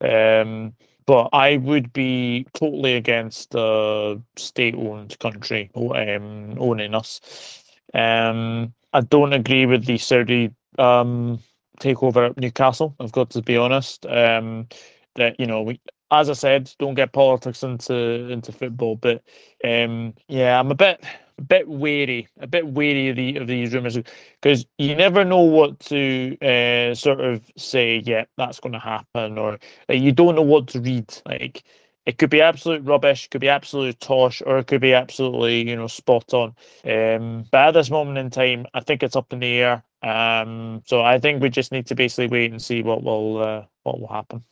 [0.00, 0.74] Um,
[1.06, 7.62] but I would be totally against a state-owned country um, owning us.
[7.92, 11.40] Um, I don't agree with the Saudi um,
[11.80, 12.94] takeover at Newcastle.
[13.00, 14.06] I've got to be honest.
[14.06, 14.68] Um,
[15.16, 18.96] that you know, we, as I said, don't get politics into into football.
[18.96, 19.22] But
[19.64, 21.04] um, yeah, I'm a bit
[21.38, 23.98] a bit wary, a bit wary of, the, of these rumors
[24.40, 28.02] because you never know what to uh, sort of say.
[28.04, 29.58] Yeah, that's going to happen, or
[29.88, 31.12] like, you don't know what to read.
[31.26, 31.64] Like
[32.06, 35.76] it could be absolute rubbish, could be absolute tosh, or it could be absolutely you
[35.76, 36.54] know spot on.
[36.84, 39.82] Um, but at this moment in time, I think it's up in the air.
[40.02, 43.64] Um, so I think we just need to basically wait and see what will uh,
[43.82, 44.44] what will happen.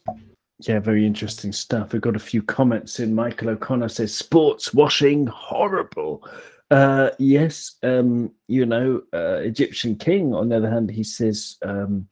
[0.60, 1.92] Yeah, very interesting stuff.
[1.92, 3.14] We've got a few comments in.
[3.14, 6.26] Michael O'Connor says sports washing horrible.
[6.70, 10.34] Uh, yes, um, you know, uh, Egyptian King.
[10.34, 12.08] On the other hand, he says, um,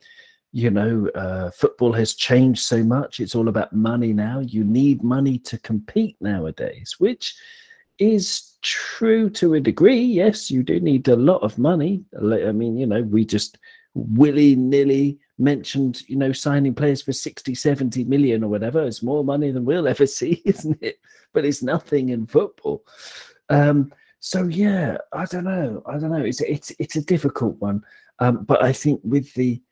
[0.53, 3.21] you know, uh, football has changed so much.
[3.21, 4.41] It's all about money now.
[4.41, 7.37] You need money to compete nowadays, which
[7.99, 10.01] is true to a degree.
[10.01, 12.05] Yes, you do need a lot of money.
[12.19, 13.59] I mean, you know, we just
[13.95, 18.85] willy nilly mentioned, you know, signing players for 60, 70 million or whatever.
[18.85, 20.99] It's more money than we'll ever see, isn't it?
[21.33, 22.85] But it's nothing in football.
[23.49, 25.83] Um, so yeah, I don't know.
[25.87, 26.25] I don't know.
[26.25, 27.83] It's it's it's a difficult one.
[28.19, 29.63] Um, but I think with the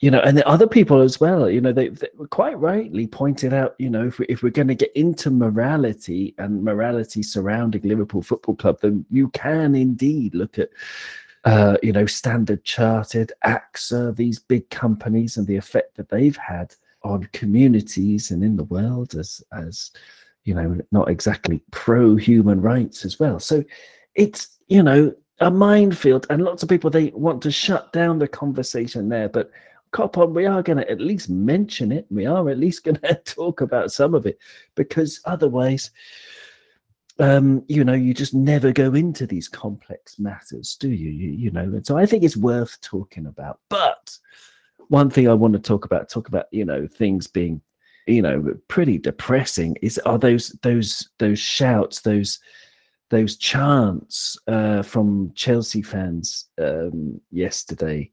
[0.00, 3.52] you know, and the other people as well, you know, they, they quite rightly pointed
[3.52, 7.82] out, you know, if, we, if we're going to get into morality and morality surrounding
[7.82, 10.68] Liverpool Football Club, then you can indeed look at,
[11.44, 16.74] uh, you know, Standard Chartered, AXA, these big companies and the effect that they've had
[17.02, 19.92] on communities and in the world as as
[20.46, 23.38] you know, not exactly pro human rights as well.
[23.38, 23.64] So
[24.14, 28.28] it's, you know, a minefield, and lots of people they want to shut down the
[28.28, 29.28] conversation there.
[29.28, 29.50] But
[29.90, 32.06] cop on, we are going to at least mention it.
[32.10, 34.38] We are at least going to talk about some of it
[34.74, 35.90] because otherwise,
[37.18, 41.10] um, you know, you just never go into these complex matters, do you?
[41.10, 43.60] You, you know, and so I think it's worth talking about.
[43.68, 44.16] But
[44.88, 47.60] one thing I want to talk about, talk about, you know, things being
[48.06, 52.38] you know pretty depressing is are those those those shouts those
[53.10, 58.10] those chants uh, from Chelsea fans um, yesterday,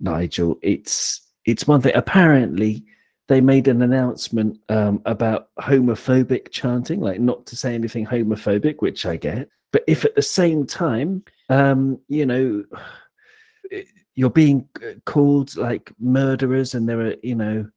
[0.00, 0.58] Nigel.
[0.62, 1.94] It's it's one thing.
[1.94, 2.84] Apparently,
[3.28, 9.06] they made an announcement um, about homophobic chanting, like not to say anything homophobic, which
[9.06, 9.48] I get.
[9.72, 12.64] But if at the same time, um, you know,
[14.14, 17.68] you're being uh, called like murderers, and there are, you know,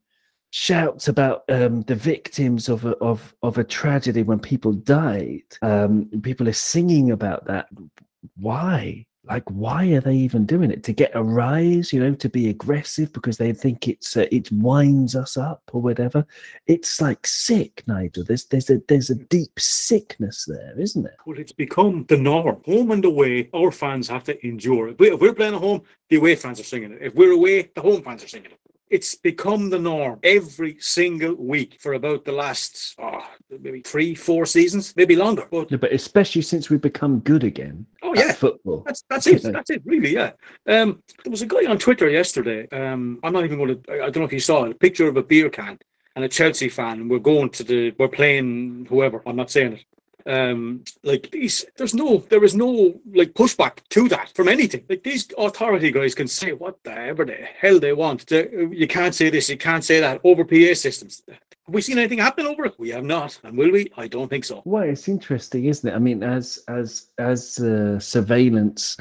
[0.55, 5.43] shouts about um, the victims of a, of of a tragedy when people died.
[5.61, 7.67] Um, people are singing about that.
[8.37, 9.05] Why?
[9.25, 10.83] Like, why are they even doing it?
[10.83, 14.49] To get a rise, you know, to be aggressive because they think it's uh, it
[14.49, 16.25] winds us up or whatever.
[16.67, 18.23] It's like sick, Nigel.
[18.23, 21.17] There's there's a there's a deep sickness there, isn't it?
[21.25, 22.61] Well, it's become the norm.
[22.65, 24.95] Home and away, our fans have to endure.
[24.97, 26.99] If we're playing at home, the away fans are singing it.
[27.01, 28.59] If we're away, the home fans are singing it.
[28.89, 34.45] It's become the norm every single week for about the last oh, maybe three, four
[34.45, 35.47] seasons, maybe longer.
[35.49, 37.85] But, yeah, but especially since we've become good again.
[38.03, 38.83] Oh yeah, football.
[38.85, 39.43] That's that's it.
[39.53, 39.81] That's it.
[39.85, 40.31] Really, yeah.
[40.67, 42.67] Um, there was a guy on Twitter yesterday.
[42.69, 43.93] Um, I'm not even going to.
[43.93, 44.71] I don't know if you saw it.
[44.71, 45.79] A picture of a beer can
[46.15, 47.91] and a Chelsea fan, and we're going to the.
[47.97, 49.23] We're playing whoever.
[49.25, 49.85] I'm not saying it
[50.27, 54.83] um like these there's no there is no like pushback to that from anything.
[54.89, 58.29] Like these authority guys can say whatever the hell they want.
[58.31, 61.23] You can't say this you can't say that over pa systems.
[61.27, 62.75] Have we seen anything happen over it?
[62.77, 63.39] We have not.
[63.43, 63.91] And will we?
[63.97, 64.61] I don't think so.
[64.65, 65.95] Well it's interesting isn't it?
[65.95, 68.97] I mean as as as uh, surveillance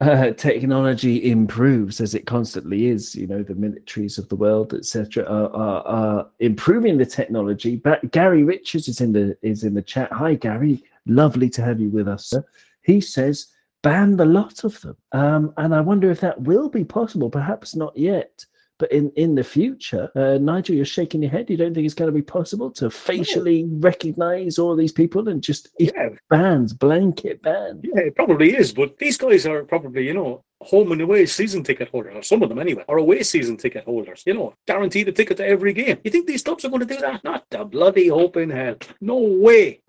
[0.00, 3.14] uh, technology improves as it constantly is.
[3.14, 7.76] You know, the militaries of the world, etc., are, are, are, improving the technology.
[7.76, 10.12] But Gary Richards is in the is in the chat.
[10.12, 10.82] Hi, Gary.
[11.06, 12.44] Lovely to have you with us, sir.
[12.82, 13.48] He says
[13.82, 17.30] ban the lot of them, um, and I wonder if that will be possible.
[17.30, 18.46] Perhaps not yet.
[18.80, 21.50] But in, in the future, uh, Nigel, you're shaking your head.
[21.50, 25.42] You don't think it's going to be possible to facially recognize all these people and
[25.42, 26.08] just yeah.
[26.30, 27.82] bans, blanket ban?
[27.84, 28.72] Yeah, it probably is.
[28.72, 32.42] But these guys are probably, you know, home and away season ticket holders, or some
[32.42, 35.74] of them anyway, or away season ticket holders, you know, guaranteed a ticket to every
[35.74, 35.98] game.
[36.02, 37.22] You think these clubs are going to do that?
[37.22, 38.76] Not the bloody hope in hell.
[39.02, 39.82] No way.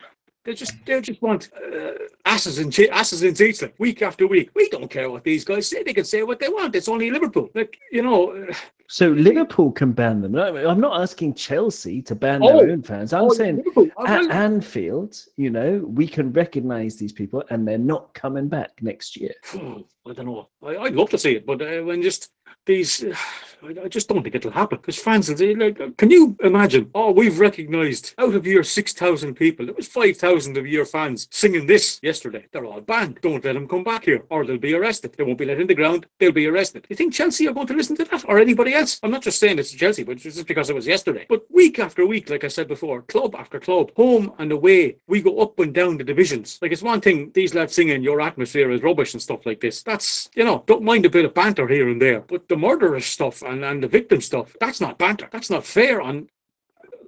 [0.44, 1.92] They just they just want uh,
[2.26, 4.50] asses and che- asses in seats like, week after week.
[4.56, 5.84] We don't care what these guys say.
[5.84, 6.76] They can say what they want.
[6.76, 7.50] It's only Liverpool.
[7.54, 8.32] Like you know.
[8.32, 8.54] Uh,
[8.88, 10.36] so Liverpool can ban them.
[10.36, 13.14] I'm not asking Chelsea to ban oh, their own fans.
[13.14, 13.64] I'm oh, saying
[14.06, 19.16] at Anfield, you know, we can recognise these people, and they're not coming back next
[19.16, 19.34] year.
[19.54, 20.50] I don't know.
[20.64, 22.32] I, would love to see it, but uh, when just
[22.66, 23.04] these,
[23.64, 26.90] I just don't think it'll happen because fans will say, like, can you imagine?
[26.96, 31.68] Oh, we've recognised out of your 6,000 people, it was 5,000 of your fans singing
[31.68, 32.48] this yesterday.
[32.52, 33.20] They're all banned.
[33.22, 35.14] Don't let them come back here or they'll be arrested.
[35.14, 36.08] They won't be let in the ground.
[36.20, 36.88] They'll be arrested.
[36.90, 39.00] You think Chelsea are going to listen to that or anybody else?
[39.04, 41.28] I'm not just saying it's Chelsea, but just because it was yesterday.
[41.30, 45.22] But week after week, like I said before, club after club, home and away, we
[45.22, 46.58] go up and down the divisions.
[46.64, 49.84] Like it's one thing, these lads singing your atmosphere is rubbish and stuff like this.
[49.84, 52.22] That's, you know, don't mind a bit of banter here and there.
[52.22, 55.30] But the murderous stuff and, and the victim stuff, that's not banter.
[55.32, 56.28] That's not fair on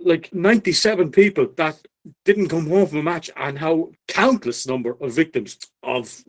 [0.01, 1.79] like 97 people that
[2.25, 6.23] didn't come home from a match and how countless number of victims of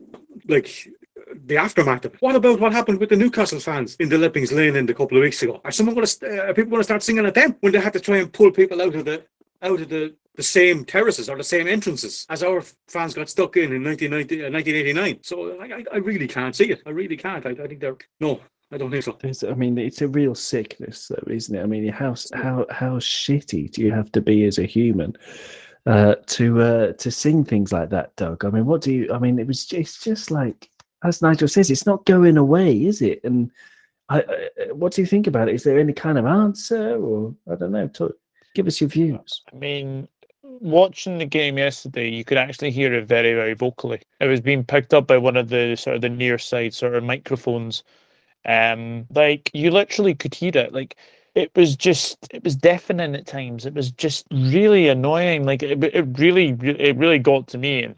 [0.47, 0.89] like
[1.45, 2.21] the aftermath of it.
[2.21, 5.17] What about what happened with the Newcastle fans in the Leppings Lane in a couple
[5.17, 5.59] of weeks ago?
[5.63, 7.79] Are someone going to uh, are people going to start singing at them when they
[7.79, 9.25] had to try and pull people out of the
[9.61, 13.55] out of the the same terraces or the same entrances as our fans got stuck
[13.57, 15.19] in in 1990, uh, 1989.
[15.23, 16.81] So I, I, really can't see it.
[16.85, 17.45] I really can't.
[17.45, 18.41] I, I think they're no.
[18.71, 19.17] I don't think so.
[19.21, 21.61] There's, I mean, it's a real sickness, though, isn't it?
[21.61, 25.15] I mean, how how how shitty do you have to be as a human
[25.85, 28.43] uh, to uh, to sing things like that, Doug?
[28.43, 29.13] I mean, what do you?
[29.13, 30.69] I mean, it was just just like
[31.05, 33.23] as Nigel says, it's not going away, is it?
[33.23, 33.51] And
[34.09, 35.55] I, I, what do you think about it?
[35.55, 37.87] Is there any kind of answer, or I don't know?
[37.87, 38.13] Talk,
[38.55, 39.41] give us your views.
[39.53, 40.07] I mean,
[40.43, 44.01] watching the game yesterday, you could actually hear it very, very vocally.
[44.19, 46.95] It was being picked up by one of the sort of the near side sort
[46.95, 47.83] of microphones.
[48.45, 50.73] Um, like you literally could hear it.
[50.73, 50.97] Like
[51.33, 53.65] it was just, it was deafening at times.
[53.65, 55.45] It was just really annoying.
[55.45, 57.83] Like it, it really, it really got to me.
[57.83, 57.95] And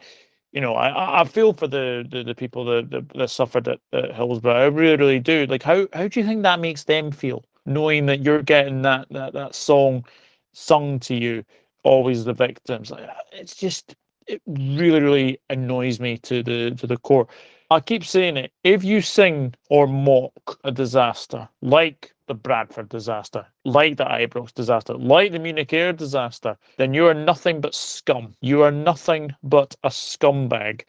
[0.53, 3.79] you know, I, I feel for the, the, the people that, that, that suffered at,
[3.93, 4.53] at Hillsborough.
[4.53, 5.45] I really, really do.
[5.45, 9.07] Like, how how do you think that makes them feel, knowing that you're getting that
[9.11, 10.05] that that song
[10.53, 11.43] sung to you
[11.83, 12.91] always the victims.
[13.33, 13.95] It's just
[14.25, 17.27] it really really annoys me to the to the core.
[17.69, 18.53] I keep saying it.
[18.63, 24.93] If you sing or mock a disaster like the Bradford disaster, like the Ibrox disaster,
[24.93, 28.35] like the Munich Air disaster, then you are nothing but scum.
[28.41, 30.83] You are nothing but a scumbag.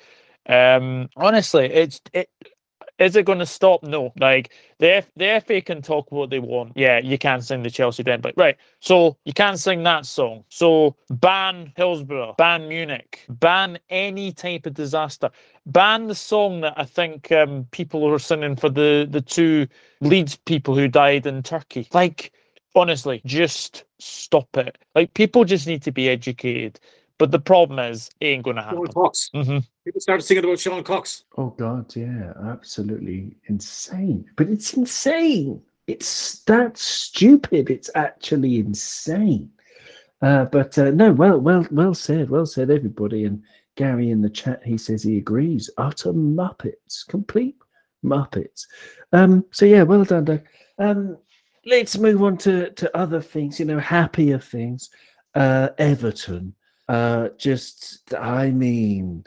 [0.49, 2.31] Um, honestly, it's it
[2.99, 3.83] is it going to stop?
[3.85, 4.13] No.
[4.21, 6.73] Like the F- the FA can talk what they want.
[6.77, 8.57] Yeah, you can sing the Chelsea Den, but right.
[8.81, 10.45] So you can't sing that song.
[10.49, 15.31] So ban Hillsborough, ban Munich, ban any type of disaster.
[15.67, 19.69] Ban the song that I think um, people are singing for the the two
[20.01, 21.89] Leeds people who died in Turkey.
[21.93, 22.33] Like
[22.75, 24.79] honestly, just stop it.
[24.95, 26.81] Like people just need to be educated
[27.19, 28.79] But the problem is, it ain't going to happen.
[28.79, 29.03] Sean happen.
[29.03, 29.31] Cox.
[29.35, 31.25] hmm People started singing about Sean Cox.
[31.37, 34.27] Oh God, yeah, absolutely insane.
[34.37, 35.63] But it's insane.
[35.87, 37.71] It's that stupid.
[37.71, 39.51] It's actually insane.
[40.21, 43.25] Uh, but uh, no, well, well, well said, well said, everybody.
[43.25, 43.43] And
[43.77, 45.71] Gary in the chat, he says he agrees.
[45.79, 47.57] Utter muppets, complete
[48.05, 48.67] muppets.
[49.13, 50.43] Um, so yeah, well done, Doug.
[50.79, 51.17] Um,
[51.65, 53.59] let's move on to to other things.
[53.59, 54.91] You know, happier things.
[55.35, 56.55] Uh, Everton.
[56.89, 59.25] Uh, just, I mean,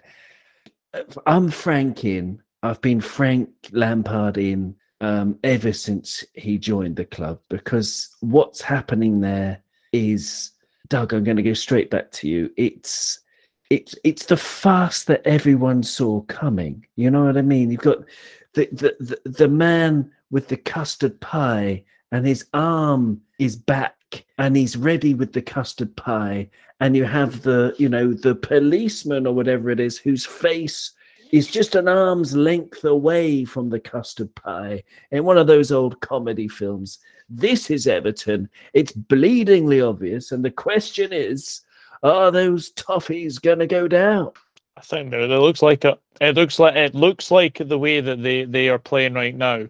[1.25, 2.41] I'm franking.
[2.63, 9.21] I've been Frank Lampard in um, ever since he joined the club because what's happening
[9.21, 10.51] there is,
[10.89, 11.13] Doug.
[11.13, 12.51] I'm going to go straight back to you.
[12.57, 13.19] It's
[13.69, 16.85] it's it's the fast that everyone saw coming.
[16.97, 17.71] You know what I mean?
[17.71, 17.99] You've got
[18.53, 24.55] the the the, the man with the custard pie and his arm is back and
[24.55, 26.49] he's ready with the custard pie
[26.81, 30.91] and you have the you know the policeman or whatever it is whose face
[31.31, 36.01] is just an arm's length away from the custard pie in one of those old
[36.01, 41.61] comedy films this is everton it's bleedingly obvious and the question is
[42.03, 44.31] are those toffees going to go down
[44.77, 48.23] I think it looks like a, it looks like it looks like the way that
[48.23, 49.67] they they are playing right now.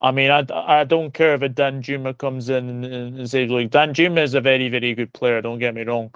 [0.00, 3.70] I mean, I, I don't care if a Danjuma comes in and, and saves like
[3.70, 5.42] Danjuma is a very very good player.
[5.42, 6.10] Don't get me wrong,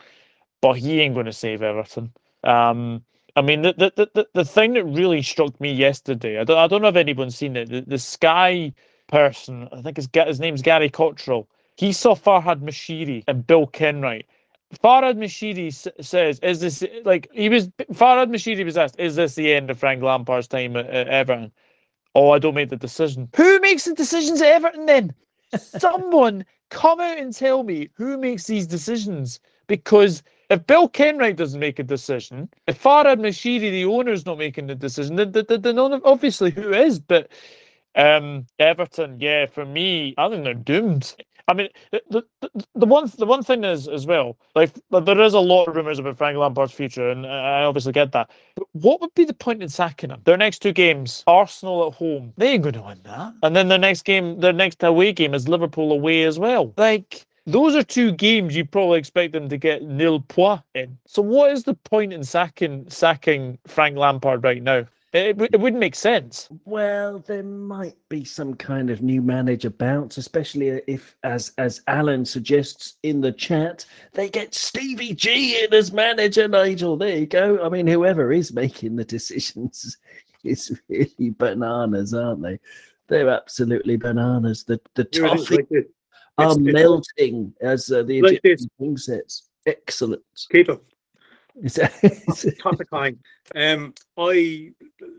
[0.60, 2.12] but he ain't going to save Everton.
[2.44, 3.04] Um,
[3.36, 6.40] I mean, the, the the the thing that really struck me yesterday.
[6.40, 7.68] I don't I don't know if anyone's seen it.
[7.70, 8.72] The, the Sky
[9.08, 11.46] person, I think his his name's Gary Cotterill.
[11.76, 14.24] He saw Farhad Moshiri and Bill Kenwright.
[14.82, 19.34] Farhad Moshiri s- says, "Is this like he was?" Farhad Moshiri was asked, "Is this
[19.36, 21.52] the end of Frank Lampard's time at, at Everton?"
[22.14, 23.28] Oh, I don't make the decision.
[23.36, 25.14] Who makes the decisions at Everton then?
[25.56, 29.40] Someone come out and tell me who makes these decisions.
[29.68, 34.38] Because if Bill Kenwright doesn't make a decision, if Farhad Moshiri, the owner, is not
[34.38, 36.98] making the decision, then, then, then obviously who is?
[36.98, 37.30] But
[37.94, 41.14] um, Everton, yeah, for me, I think they're doomed.
[41.48, 45.34] I mean, the, the, the- one the one thing is as well, like there is
[45.34, 48.30] a lot of rumors about Frank Lampard's future, and I obviously get that.
[48.54, 50.20] But what would be the point in sacking him?
[50.24, 53.66] Their next two games, Arsenal at home, they ain't going to win that, and then
[53.68, 56.72] their next game, their next away game is Liverpool away as well.
[56.76, 60.98] Like those are two games you probably expect them to get nil point in.
[61.06, 64.86] So what is the point in sacking sacking Frank Lampard right now?
[65.12, 66.48] It, it, wouldn't make sense.
[66.64, 72.24] Well, there might be some kind of new manager bounce, especially if, as as Alan
[72.24, 76.46] suggests in the chat, they get Stevie G in as manager.
[76.46, 77.60] Nigel, there you go.
[77.60, 79.98] I mean, whoever is making the decisions
[80.44, 82.60] is really bananas, aren't they?
[83.08, 84.62] They're absolutely bananas.
[84.62, 85.90] The the Here it
[86.42, 86.82] is, toffee like this.
[86.84, 89.42] are melting, as uh, the Like Egyptian king says.
[89.66, 90.22] Excellent.
[90.50, 90.82] Keep it.
[91.62, 93.18] Is that- is it- topic line.
[93.54, 94.72] Um, I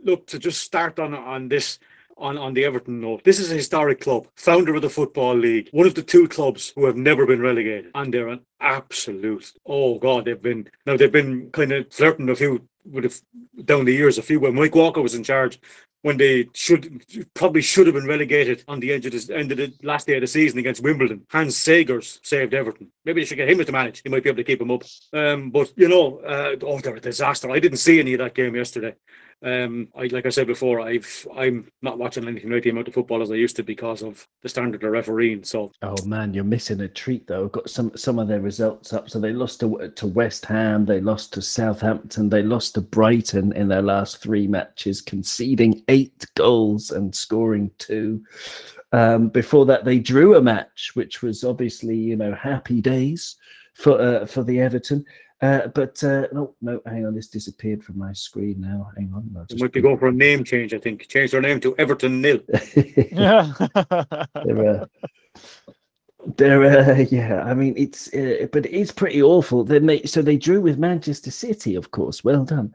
[0.04, 1.80] look to just start on on this
[2.22, 3.24] on on the Everton note.
[3.24, 6.72] This is a historic club, founder of the football league, one of the two clubs
[6.76, 9.52] who have never been relegated, and they're an absolute.
[9.66, 13.86] Oh God, they've been now they've been kind of flirting a few with a down
[13.86, 14.18] the years.
[14.18, 15.60] A few when Mike Walker was in charge.
[16.04, 17.04] When they should
[17.36, 20.16] probably should have been relegated on the edge of the end of the last day
[20.16, 21.28] of the season against Wimbledon.
[21.30, 22.88] Hans Segers saved Everton.
[23.06, 24.02] Maybe they should get him to manage.
[24.02, 24.82] He might be able to keep him up.
[25.14, 27.52] Um, but you know, uh, oh, they're a disaster.
[27.52, 28.96] I didn't see any of that game yesterday.
[29.44, 32.94] Um, I like I said before, I've I'm not watching anything like the amount of
[32.94, 35.44] football as I used to because of the standard of refereeing.
[35.44, 37.46] So Oh man, you're missing a treat though.
[37.46, 39.10] I've got some some of their results up.
[39.10, 43.52] So they lost to to West Ham, they lost to Southampton, they lost to Brighton
[43.54, 48.24] in their last three matches, conceding eight goals and scoring two.
[48.92, 53.38] Um, before that, they drew a match, which was obviously you know happy days
[53.74, 55.04] for uh, for the Everton.
[55.42, 58.92] Uh, but uh, no, no, hang on, this disappeared from my screen now.
[58.96, 60.74] Hang on, I'll they just might be put- going for a name change.
[60.74, 62.42] I think change their name to Everton Nil.
[63.12, 63.52] Yeah.
[64.46, 64.86] they're, uh,
[66.38, 70.38] they're uh, yeah i mean it's uh, but it's pretty awful then they so they
[70.38, 72.74] drew with manchester city of course well done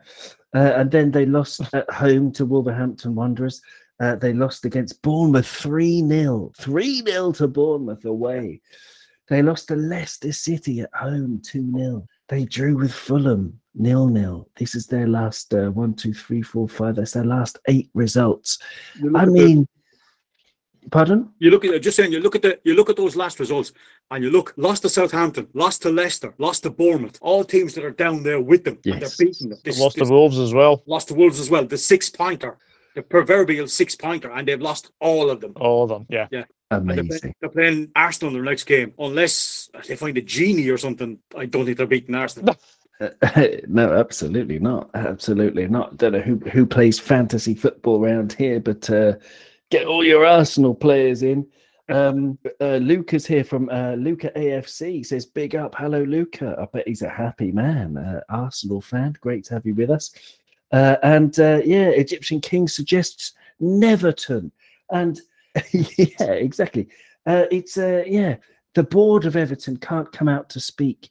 [0.55, 3.63] uh, and then they lost at home to wolverhampton wanderers
[4.01, 8.61] uh, they lost against bournemouth 3-0 3-0 to bournemouth away
[9.29, 14.75] they lost to leicester city at home 2-0 they drew with fulham nil nil this
[14.75, 18.59] is their last uh, one two three four five that's their last eight results
[19.15, 19.69] i at the- mean
[20.91, 23.41] pardon you look at just saying you look at the you look at those last
[23.41, 23.73] results
[24.13, 27.85] and you look lost to Southampton, lost to Leicester, lost to Bournemouth, all teams that
[27.85, 29.59] are down there with them and they're beating them.
[29.65, 30.85] This- Lost this- to Wolves as well.
[30.87, 31.65] lost to Wolves as well.
[31.67, 32.57] The six pointer,
[32.95, 35.55] the proverbial six pointer, and they've lost all of them.
[35.57, 36.07] All of them.
[36.09, 36.29] yeah.
[36.31, 36.45] Yeah.
[36.71, 38.93] And they're, amazing playing, they're playing Arsenal in their next game.
[38.99, 42.57] Unless they find a genie or something, I don't think they're beating Arsenal.
[43.69, 44.91] no, absolutely not.
[44.95, 45.97] Absolutely not.
[45.97, 49.15] Don't know who who plays fantasy football around here, but uh,
[49.71, 51.47] get all your Arsenal players in.
[51.89, 55.05] Um, uh, Luca's here from uh, Luca AFC.
[55.05, 59.15] says, "Big up, hello, Luca." I bet he's a happy man, uh, Arsenal fan.
[59.21, 60.13] Great to have you with us.
[60.73, 64.51] Uh, and uh, yeah, Egyptian King suggests Neverton,
[64.91, 65.21] and
[65.73, 66.89] yeah, exactly.
[67.27, 68.37] Uh, it's uh, yeah,
[68.75, 71.11] the board of Everton can't come out to speak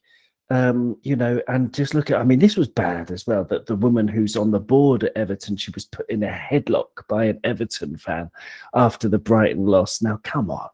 [0.49, 3.65] um, you know, and just look at, I mean, this was bad as well that
[3.65, 7.25] the woman who's on the board at Everton, she was put in a headlock by
[7.25, 8.29] an Everton fan
[8.73, 10.01] after the Brighton loss.
[10.01, 10.69] Now, come on.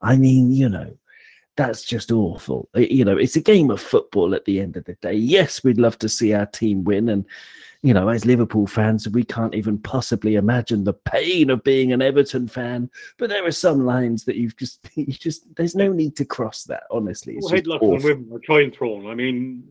[0.00, 0.96] I mean, you know,
[1.56, 2.68] that's just awful.
[2.74, 5.14] You know, it's a game of football at the end of the day.
[5.14, 7.24] Yes, we'd love to see our team win, and
[7.82, 12.02] you know, as Liverpool fans, we can't even possibly imagine the pain of being an
[12.02, 12.90] Everton fan.
[13.18, 16.64] But there are some lines that you've just, you just, there's no need to cross
[16.64, 16.84] that.
[16.90, 19.06] Honestly, it's headlock on women are child thrown.
[19.06, 19.64] I mean,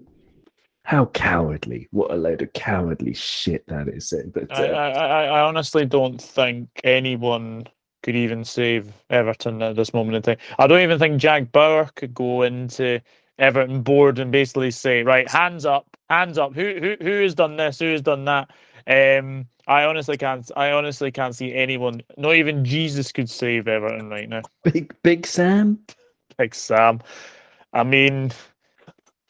[0.84, 1.88] how cowardly!
[1.92, 4.14] What a load of cowardly shit that is.
[4.34, 7.66] But uh, I, I, I honestly don't think anyone
[8.04, 10.38] could even save Everton at this moment in time.
[10.60, 13.02] I don't even think Jack Bauer could go into
[13.40, 16.54] Everton board and basically say, right, hands up, hands up.
[16.54, 17.80] Who who who has done this?
[17.80, 18.50] Who has done that?
[18.88, 20.50] Um, I honestly can't.
[20.56, 22.02] I honestly can't see anyone.
[22.18, 24.42] Not even Jesus could save Everton right now.
[24.64, 25.80] Big Big Sam.
[26.38, 27.02] Big Sam.
[27.74, 28.32] I mean,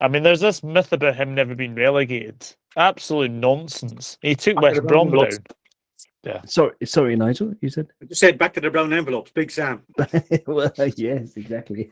[0.01, 2.45] I mean, there's this myth about him never being relegated.
[2.78, 4.17] Absolute nonsense.
[4.21, 5.30] He took West Brom down.
[6.23, 6.41] Yeah.
[6.45, 7.53] Sorry, sorry, Nigel.
[7.61, 7.88] You said.
[8.01, 9.32] I just said back to the brown envelopes.
[9.32, 9.84] Big Sam.
[10.47, 11.91] well, yes, exactly.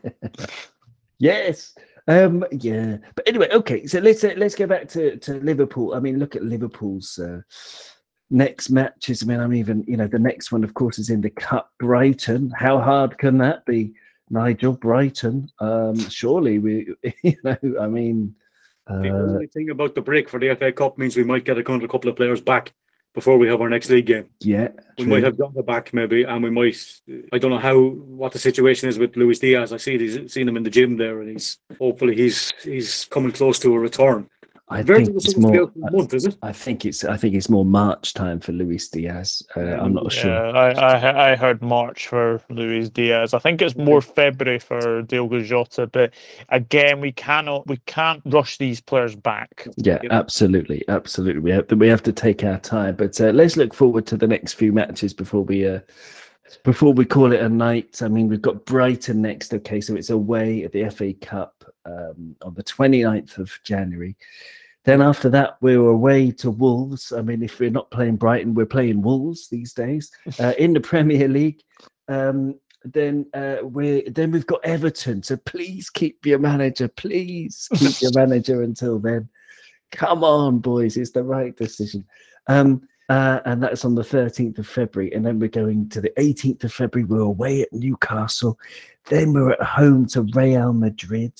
[1.18, 1.74] yes.
[2.06, 3.86] Um, yeah, but anyway, okay.
[3.86, 5.94] So let's uh, let's go back to to Liverpool.
[5.94, 7.40] I mean, look at Liverpool's uh,
[8.30, 9.22] next matches.
[9.22, 11.70] I mean, I'm even you know the next one, of course, is in the Cup.
[11.78, 12.52] Brighton.
[12.56, 13.94] How hard can that be,
[14.28, 14.74] Nigel?
[14.74, 15.48] Brighton.
[15.60, 18.34] Um, surely we, you know, I mean.
[18.86, 21.56] Uh, the only thing about the break for the FA Cup means we might get
[21.56, 22.74] a couple of players back
[23.14, 24.28] before we have our next league game.
[24.40, 25.12] Yeah, we true.
[25.12, 26.76] might have gotten the back maybe, and we might.
[27.32, 29.72] I don't know how what the situation is with Luis Diaz.
[29.72, 33.32] I see he's seen him in the gym there, and he's hopefully he's he's coming
[33.32, 34.28] close to a return.
[34.68, 35.70] I think it's more.
[35.76, 36.36] Month, is it?
[36.42, 37.04] I think it's.
[37.04, 39.42] I think it's more March time for Luis Diaz.
[39.54, 40.56] Uh, I'm not yeah, sure.
[40.56, 43.34] I, I I heard March for Luis Diaz.
[43.34, 45.86] I think it's more February for Diogo Jota.
[45.86, 46.14] But
[46.48, 47.66] again, we cannot.
[47.66, 49.68] We can't rush these players back.
[49.76, 51.42] Yeah, absolutely, absolutely.
[51.42, 51.76] We have to.
[51.76, 52.96] We have to take our time.
[52.96, 55.68] But uh, let's look forward to the next few matches before we.
[55.68, 55.80] Uh,
[56.62, 59.52] before we call it a night, I mean, we've got Brighton next.
[59.52, 64.16] Okay, so it's away at the FA Cup um, on the 29th of January.
[64.84, 67.10] Then after that, we were away to Wolves.
[67.12, 70.80] I mean, if we're not playing Brighton, we're playing Wolves these days uh, in the
[70.80, 71.62] Premier League.
[72.08, 75.22] Um, then uh, we then we've got Everton.
[75.22, 76.86] So please keep your manager.
[76.88, 79.30] Please keep your manager until then.
[79.90, 82.04] Come on, boys, it's the right decision.
[82.46, 85.12] Um, uh, and that's on the 13th of February.
[85.12, 87.06] And then we're going to the 18th of February.
[87.06, 88.58] We're away at Newcastle.
[89.06, 91.32] Then we're at home to Real Madrid.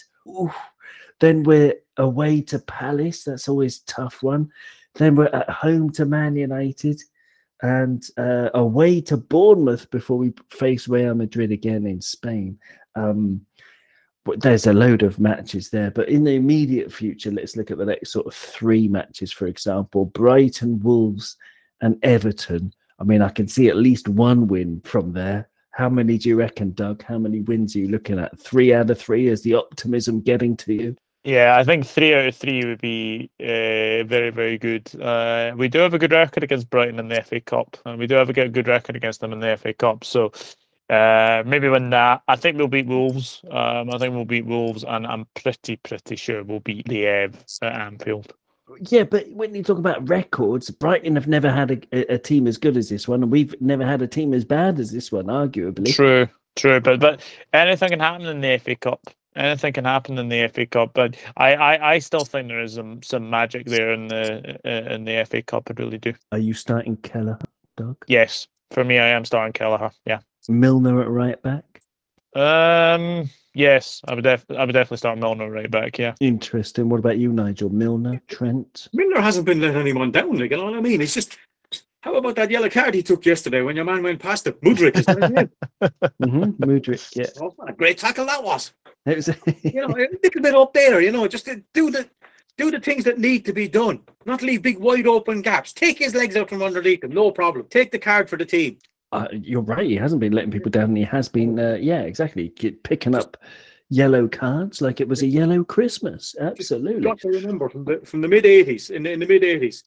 [1.21, 3.25] Then we're away to Palace.
[3.25, 4.51] That's always tough one.
[4.95, 7.01] Then we're at home to Man United
[7.63, 12.59] and uh, away to Bournemouth before we face Real Madrid again in Spain.
[12.95, 13.47] Um,
[14.25, 15.91] but there's a load of matches there.
[15.91, 19.47] But in the immediate future, let's look at the next sort of three matches, for
[19.47, 21.37] example Brighton, Wolves,
[21.81, 22.73] and Everton.
[22.99, 25.49] I mean, I can see at least one win from there.
[25.75, 27.03] How many do you reckon, Doug?
[27.03, 28.39] How many wins are you looking at?
[28.39, 29.27] Three out of three?
[29.27, 30.97] Is the optimism getting to you?
[31.25, 34.89] Yeah, I think three out of three would be uh, very, very good.
[35.01, 38.07] Uh, we do have a good record against Brighton in the FA Cup, and we
[38.07, 40.05] do have a good record against them in the FA Cup.
[40.05, 40.31] So
[40.91, 42.23] uh, maybe win that.
[42.29, 43.43] I think we'll beat Wolves.
[43.51, 47.45] Um, I think we'll beat Wolves, and I'm pretty, pretty sure we'll beat the Ev
[47.63, 48.33] at Anfield.
[48.89, 52.57] Yeah, but when you talk about records, Brighton have never had a, a, team as
[52.57, 55.27] good as this one, and we've never had a team as bad as this one,
[55.27, 55.95] arguably.
[55.95, 57.21] True, true, but but
[57.53, 59.01] anything can happen in the FA Cup
[59.37, 62.75] anything can happen in the FA Cup, but I, I, I still think there is
[62.75, 65.71] some, some magic there in the uh, in the FA Cup.
[65.71, 66.15] I really do.
[66.33, 67.39] Are you starting Kelleher,
[67.77, 67.97] Doug?
[68.07, 69.91] Yes, for me, I am starting Kelleher.
[70.07, 70.21] Yeah.
[70.49, 71.74] Milner at right back.
[72.35, 73.31] Um.
[73.57, 75.97] Yes, I would def- I would definitely start Milner right back.
[75.97, 76.15] Yeah.
[76.19, 76.89] Interesting.
[76.89, 77.71] What about you, Nigel?
[77.71, 78.89] Milner, Trent.
[78.93, 80.37] Milner hasn't been letting anyone down.
[80.37, 81.01] Like, you know what I mean?
[81.01, 81.39] It's just
[82.05, 84.53] how about that yellow card he took yesterday when your man went past him?
[84.63, 85.51] Mudryk, is that
[85.83, 87.31] mm-hmm, Mudryk, yeah.
[87.41, 88.75] Oh, what a great tackle that was.
[89.07, 89.29] It was
[89.63, 92.07] you know, a little bit up there, you know, just to do the
[92.59, 95.73] do the things that need to be done, not leave big wide open gaps.
[95.73, 97.67] Take his legs out from underneath him, no problem.
[97.71, 98.77] Take the card for the team.
[99.15, 99.87] Uh, you're right.
[99.87, 100.97] He hasn't been letting people down.
[100.97, 103.37] He has been, uh, yeah, exactly, picking up
[103.91, 106.35] yellow cards like it was a yellow Christmas.
[106.41, 107.03] Absolutely.
[107.03, 109.85] Got to remember from the from the mid eighties, in the, in the mid eighties,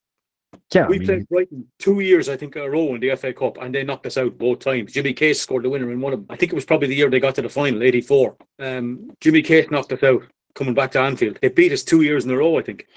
[0.73, 3.15] Yeah, I we mean, played Brighton two years, I think, in a row in the
[3.15, 4.93] FA Cup, and they knocked us out both times.
[4.93, 6.27] Jimmy Case scored the winner in one of them.
[6.29, 8.37] I think it was probably the year they got to the final, '84.
[8.59, 10.23] Um, Jimmy Case knocked us out
[10.55, 11.39] coming back to Anfield.
[11.41, 12.87] They beat us two years in a row, I think.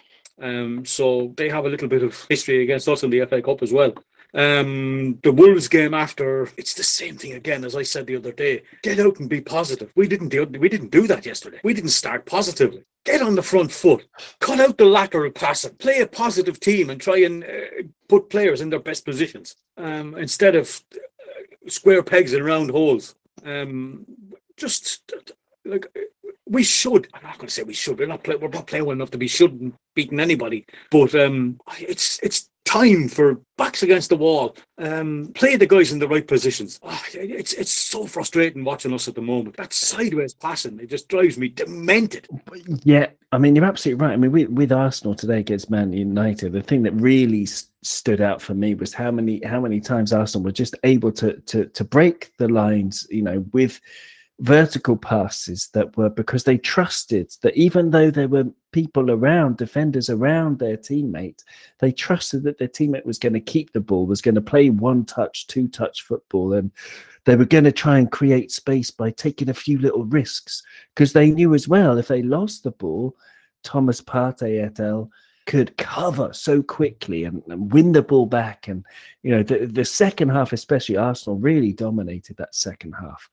[0.41, 3.63] Um, so they have a little bit of history against us in the FA Cup
[3.63, 3.93] as well.
[4.35, 8.33] Um, the Wolves game after, it's the same thing again as I said the other
[8.33, 8.63] day.
[8.83, 9.93] Get out and be positive.
[9.97, 11.61] We didn't do we didn't do that yesterday.
[11.65, 12.85] We didn't start positively.
[13.05, 14.07] Get on the front foot.
[14.41, 15.75] Cut out the lateral passing.
[15.77, 20.15] Play a positive team and try and uh, put players in their best positions um,
[20.17, 23.15] instead of uh, square pegs and round holes.
[23.45, 24.05] Um,
[24.57, 25.13] just
[25.65, 25.87] like
[26.47, 27.09] we should.
[27.15, 27.99] I'm not going to say we should.
[27.99, 30.67] We're not play, we're not playing well enough to be shouldn't beating anybody.
[30.91, 34.57] But um, it's it's time for backs against the wall.
[34.79, 36.79] Um, play the guys in the right positions.
[36.85, 39.57] Ah, it's it's so frustrating watching us at the moment.
[39.57, 42.29] That sideways passing it just drives me demented.
[42.85, 44.13] Yeah, I mean, you're absolutely right.
[44.13, 48.21] I mean, with, with Arsenal today against Man United, the thing that really s- stood
[48.21, 51.67] out for me was how many how many times Arsenal were just able to to
[51.67, 53.81] to break the lines, you know, with
[54.41, 60.09] vertical passes that were because they trusted that even though there were people around, defenders
[60.09, 61.45] around their teammate,
[61.79, 64.71] they trusted that their teammate was going to keep the ball, was going to play
[64.71, 66.71] one touch, two touch football, and
[67.27, 70.63] they were going to try and create space by taking a few little risks
[70.95, 73.15] because they knew as well if they lost the ball,
[73.63, 75.11] Thomas Partey et al.
[75.51, 78.69] Could cover so quickly and, and win the ball back.
[78.69, 78.85] And,
[79.25, 83.29] you know, the, the second half, especially Arsenal, really dominated that second half.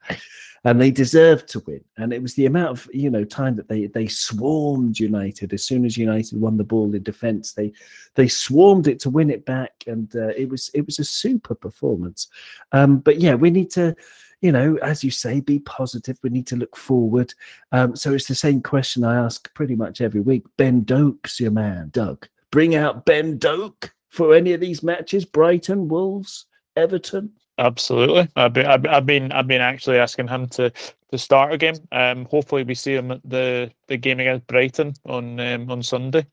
[0.63, 1.83] And they deserved to win.
[1.95, 5.53] And it was the amount of, you know, time that they they swarmed United.
[5.53, 7.71] As soon as United won the ball in defence, they
[8.15, 9.83] they swarmed it to win it back.
[9.85, 12.29] And uh, it was it was a super performance.
[12.71, 13.95] Um, but yeah, we need to
[14.41, 16.17] you know, as you say, be positive.
[16.21, 17.33] We need to look forward.
[17.71, 20.43] Um, so it's the same question I ask pretty much every week.
[20.57, 22.27] Ben Doak's your man, Doug.
[22.51, 25.25] Bring out Ben Doak for any of these matches.
[25.25, 26.45] Brighton, Wolves,
[26.75, 27.31] Everton.
[27.57, 28.27] Absolutely.
[28.35, 30.71] I've been, I've, been, I've been actually asking him to
[31.11, 31.75] to start a game.
[31.91, 36.25] Um, hopefully we see him at the the game against Brighton on um, on Sunday.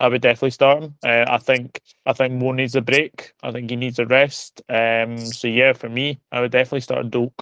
[0.00, 0.94] I would definitely start him.
[1.04, 3.32] Uh, I think I think Mo needs a break.
[3.42, 4.62] I think he needs a rest.
[4.68, 7.32] Um, so yeah, for me, I would definitely start Doak.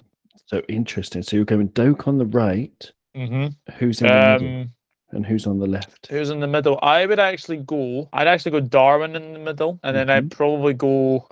[0.47, 1.23] So interesting.
[1.23, 2.91] So you're going Doak on the right.
[3.13, 3.47] hmm
[3.77, 4.71] Who's in the middle Um,
[5.11, 6.07] and who's on the left?
[6.07, 6.79] who's in the middle?
[6.81, 8.09] I would actually go.
[8.13, 11.27] I'd actually go Darwin in the middle, and then I'd probably go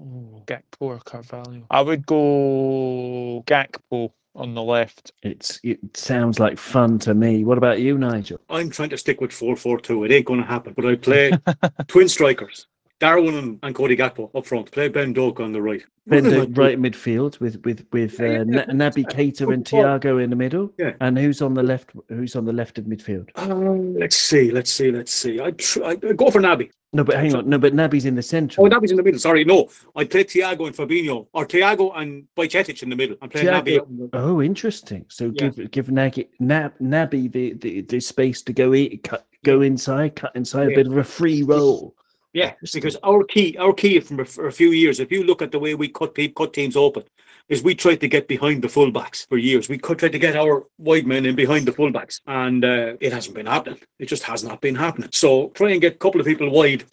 [0.00, 1.66] oh, Gakpo or Carvalho.
[1.70, 5.12] I would go Gakpo on the left.
[5.22, 7.44] It's it sounds like fun to me.
[7.44, 8.38] What about you, Nigel?
[8.50, 10.04] I'm trying to stick with 4 4 2.
[10.04, 10.74] It ain't going to happen.
[10.74, 11.32] But I play
[11.88, 12.66] twin strikers.
[13.00, 14.70] Darwin and, and Cody Gakpo up front.
[14.72, 15.82] Play Ben Doak on the right.
[16.06, 18.64] Ben What Doak right midfield with with with Yeah, yeah, uh, yeah.
[18.72, 20.72] Na- Naby Keita and Thiago in the middle.
[20.78, 20.94] Yeah.
[21.00, 21.92] And who's on the left?
[22.08, 23.28] Who's on the left of midfield?
[23.36, 25.40] Um, let's see, let's see, let's see.
[25.40, 26.70] I tr- I go for Naby.
[26.92, 27.48] No, but hang on.
[27.48, 28.60] No, but Naby's in the centre.
[28.62, 29.20] Oh, Naby's in the middle.
[29.20, 29.68] Sorry, no.
[29.94, 33.16] I'd play Thiago and Fabinho, or Thiago and Bajcetic in the middle.
[33.20, 33.80] I'm playing Thiago- Naby.
[33.80, 35.04] out in the- Oh, interesting.
[35.08, 35.50] So Yeah.
[35.50, 40.16] give give Nagy, Nab, Naby the, the the space to go in, cut, go inside,
[40.16, 41.94] cut inside, a bit of a free roll.
[42.32, 45.40] Yeah, because our key, our key from a, for a few years, if you look
[45.40, 47.04] at the way we cut cut teams open,
[47.48, 49.68] is we tried to get behind the fullbacks for years.
[49.68, 53.12] We could try to get our wide men in behind the fullbacks, and uh, it
[53.12, 53.80] hasn't been happening.
[53.98, 55.08] It just has not been happening.
[55.12, 56.84] So try and get a couple of people wide,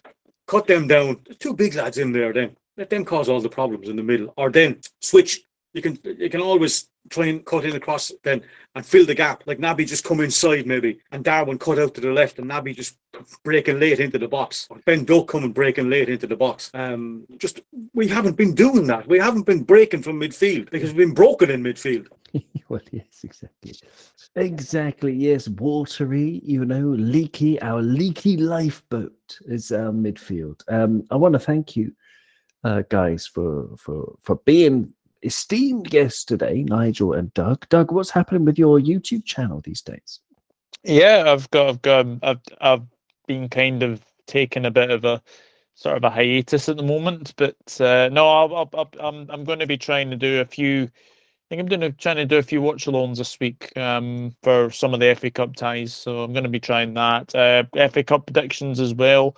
[0.48, 1.20] cut them down.
[1.26, 2.32] There's two big lads in there.
[2.32, 5.42] Then let them cause all the problems in the middle, or then switch.
[5.74, 8.42] You can you can always try and cut in across then
[8.76, 9.44] and fill the gap.
[9.46, 12.76] Like Naby just come inside maybe, and Darwin cut out to the left, and Naby
[12.76, 12.98] just
[13.44, 14.68] breaking late into the box.
[14.70, 16.72] Or Ben Doak coming breaking late into the box.
[16.74, 17.62] Um, just
[17.94, 19.08] we haven't been doing that.
[19.08, 22.08] We haven't been breaking from midfield because we've been broken in midfield.
[22.70, 23.76] well, yes, exactly.
[24.36, 25.14] Exactly.
[25.14, 26.42] Yes, watery.
[26.44, 27.62] You know, leaky.
[27.62, 30.62] Our leaky lifeboat is our midfield.
[30.68, 31.94] Um, I want to thank you,
[32.64, 34.94] uh, guys, for for for being
[35.26, 37.68] esteemed guests today, Nigel and Doug.
[37.70, 40.20] Doug, what's happening with your YouTube channel these days?
[40.84, 42.84] Yeah, I've got, I've got, I've, I've
[43.28, 45.22] been kind of taking a bit of a
[45.74, 49.44] sort of a hiatus at the moment, but uh, no, I'll, I'll, I'll, I'm, I'm
[49.44, 50.84] going to be trying to do a few.
[50.84, 54.36] I think I'm doing a, trying to do a few watch alongs this week um,
[54.42, 57.36] for some of the FA Cup ties, so I'm going to be trying that.
[57.36, 59.36] Uh, FA Cup predictions as well,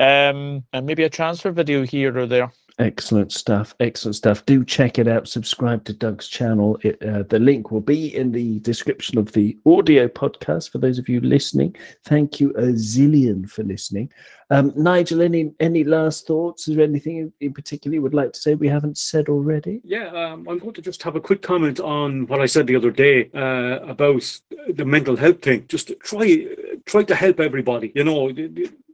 [0.00, 2.50] um, and maybe a transfer video here or there.
[2.78, 3.74] Excellent stuff.
[3.80, 4.44] Excellent stuff.
[4.44, 5.28] Do check it out.
[5.28, 6.78] Subscribe to Doug's channel.
[6.82, 10.98] It, uh, the link will be in the description of the audio podcast for those
[10.98, 11.74] of you listening.
[12.04, 14.12] Thank you a zillion for listening.
[14.50, 16.68] Um, Nigel, any any last thoughts?
[16.68, 19.80] Is there anything in, particular you would like to say we haven't said already?
[19.82, 22.76] Yeah, um, I'm going to just have a quick comment on what I said the
[22.76, 24.38] other day uh, about
[24.68, 25.66] the mental health thing.
[25.66, 26.46] Just try
[26.84, 27.90] try to help everybody.
[27.94, 28.30] You know,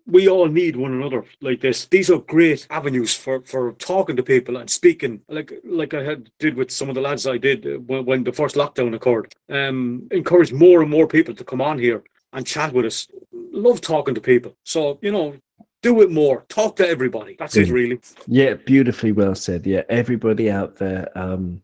[0.06, 1.86] we all need one another like this.
[1.86, 6.30] These are great avenues for for talking to people and speaking, like like I had
[6.38, 9.34] did with some of the lads I did uh, when, when the first lockdown occurred.
[9.48, 12.02] Um, encourage more and more people to come on here
[12.32, 13.08] and chat with us.
[13.32, 14.56] Love talking to people.
[14.64, 15.34] So you know,
[15.82, 16.44] do it more.
[16.48, 17.36] Talk to everybody.
[17.38, 18.00] That's it, really.
[18.26, 19.66] Yeah, beautifully well said.
[19.66, 21.08] Yeah, everybody out there.
[21.14, 21.62] Um,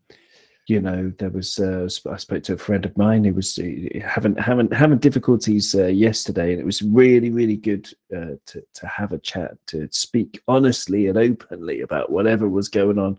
[0.69, 4.01] you know, there was uh, I spoke to a friend of mine who was uh,
[4.07, 8.87] having having having difficulties uh, yesterday, and it was really really good uh, to to
[8.87, 13.19] have a chat, to speak honestly and openly about whatever was going on,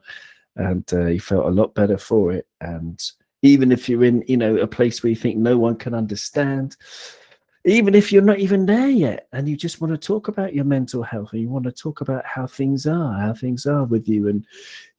[0.57, 2.45] and uh, he felt a lot better for it.
[2.61, 3.01] And
[3.41, 6.77] even if you're in you know a place where you think no one can understand,
[7.65, 10.63] even if you're not even there yet and you just want to talk about your
[10.63, 14.07] mental health and you want to talk about how things are how things are with
[14.07, 14.45] you and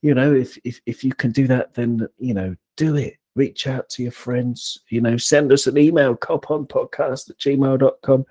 [0.02, 3.14] you know if if, if you can do that then you know do it.
[3.36, 8.26] Reach out to your friends you know send us an email coponpodcast at gmail.com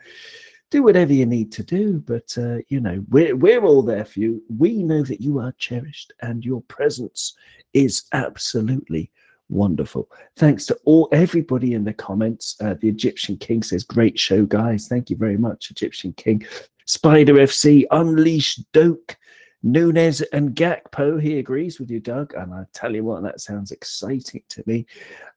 [0.69, 4.19] do whatever you need to do but uh, you know we're, we're all there for
[4.19, 4.43] you.
[4.55, 7.35] We know that you are cherished and your presence
[7.73, 9.09] is absolutely
[9.49, 10.09] wonderful.
[10.37, 12.55] Thanks to all everybody in the comments.
[12.61, 14.87] Uh, the Egyptian King says, "Great show, guys.
[14.87, 16.45] Thank you very much, Egyptian King."
[16.85, 19.15] Spider FC, Unleash Doak,
[19.61, 21.21] Nunez and Gakpo.
[21.21, 24.85] He agrees with you, Doug, and I tell you what, that sounds exciting to me.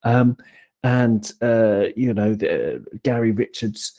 [0.02, 0.36] Um,
[0.82, 3.98] and uh, you know, the, uh, Gary Richards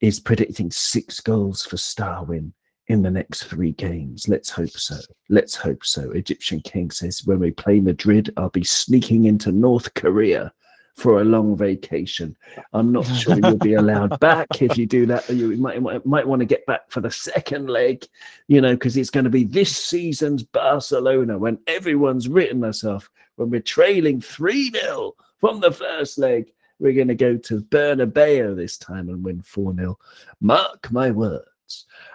[0.00, 2.52] is predicting six goals for Starwin
[2.88, 4.28] in the next three games.
[4.28, 4.96] Let's hope so.
[5.28, 6.10] Let's hope so.
[6.10, 10.52] Egyptian King says, when we play Madrid, I'll be sneaking into North Korea
[10.94, 12.36] for a long vacation.
[12.72, 15.28] I'm not sure you'll be allowed back if you do that.
[15.28, 18.06] You might, might, might want to get back for the second leg,
[18.48, 23.10] you know, because it's going to be this season's Barcelona when everyone's written us off,
[23.36, 26.50] when we're trailing 3 0 from the first leg.
[26.80, 29.98] We're going to go to Bernabeu this time and win 4 0.
[30.40, 31.46] Mark my words.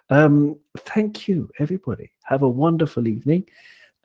[0.10, 2.11] Um, thank you, everybody.
[2.23, 3.48] Have a wonderful evening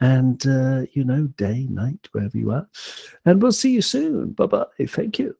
[0.00, 2.68] and, uh, you know, day, night, wherever you are.
[3.24, 4.32] And we'll see you soon.
[4.32, 4.66] Bye bye.
[4.88, 5.36] Thank you.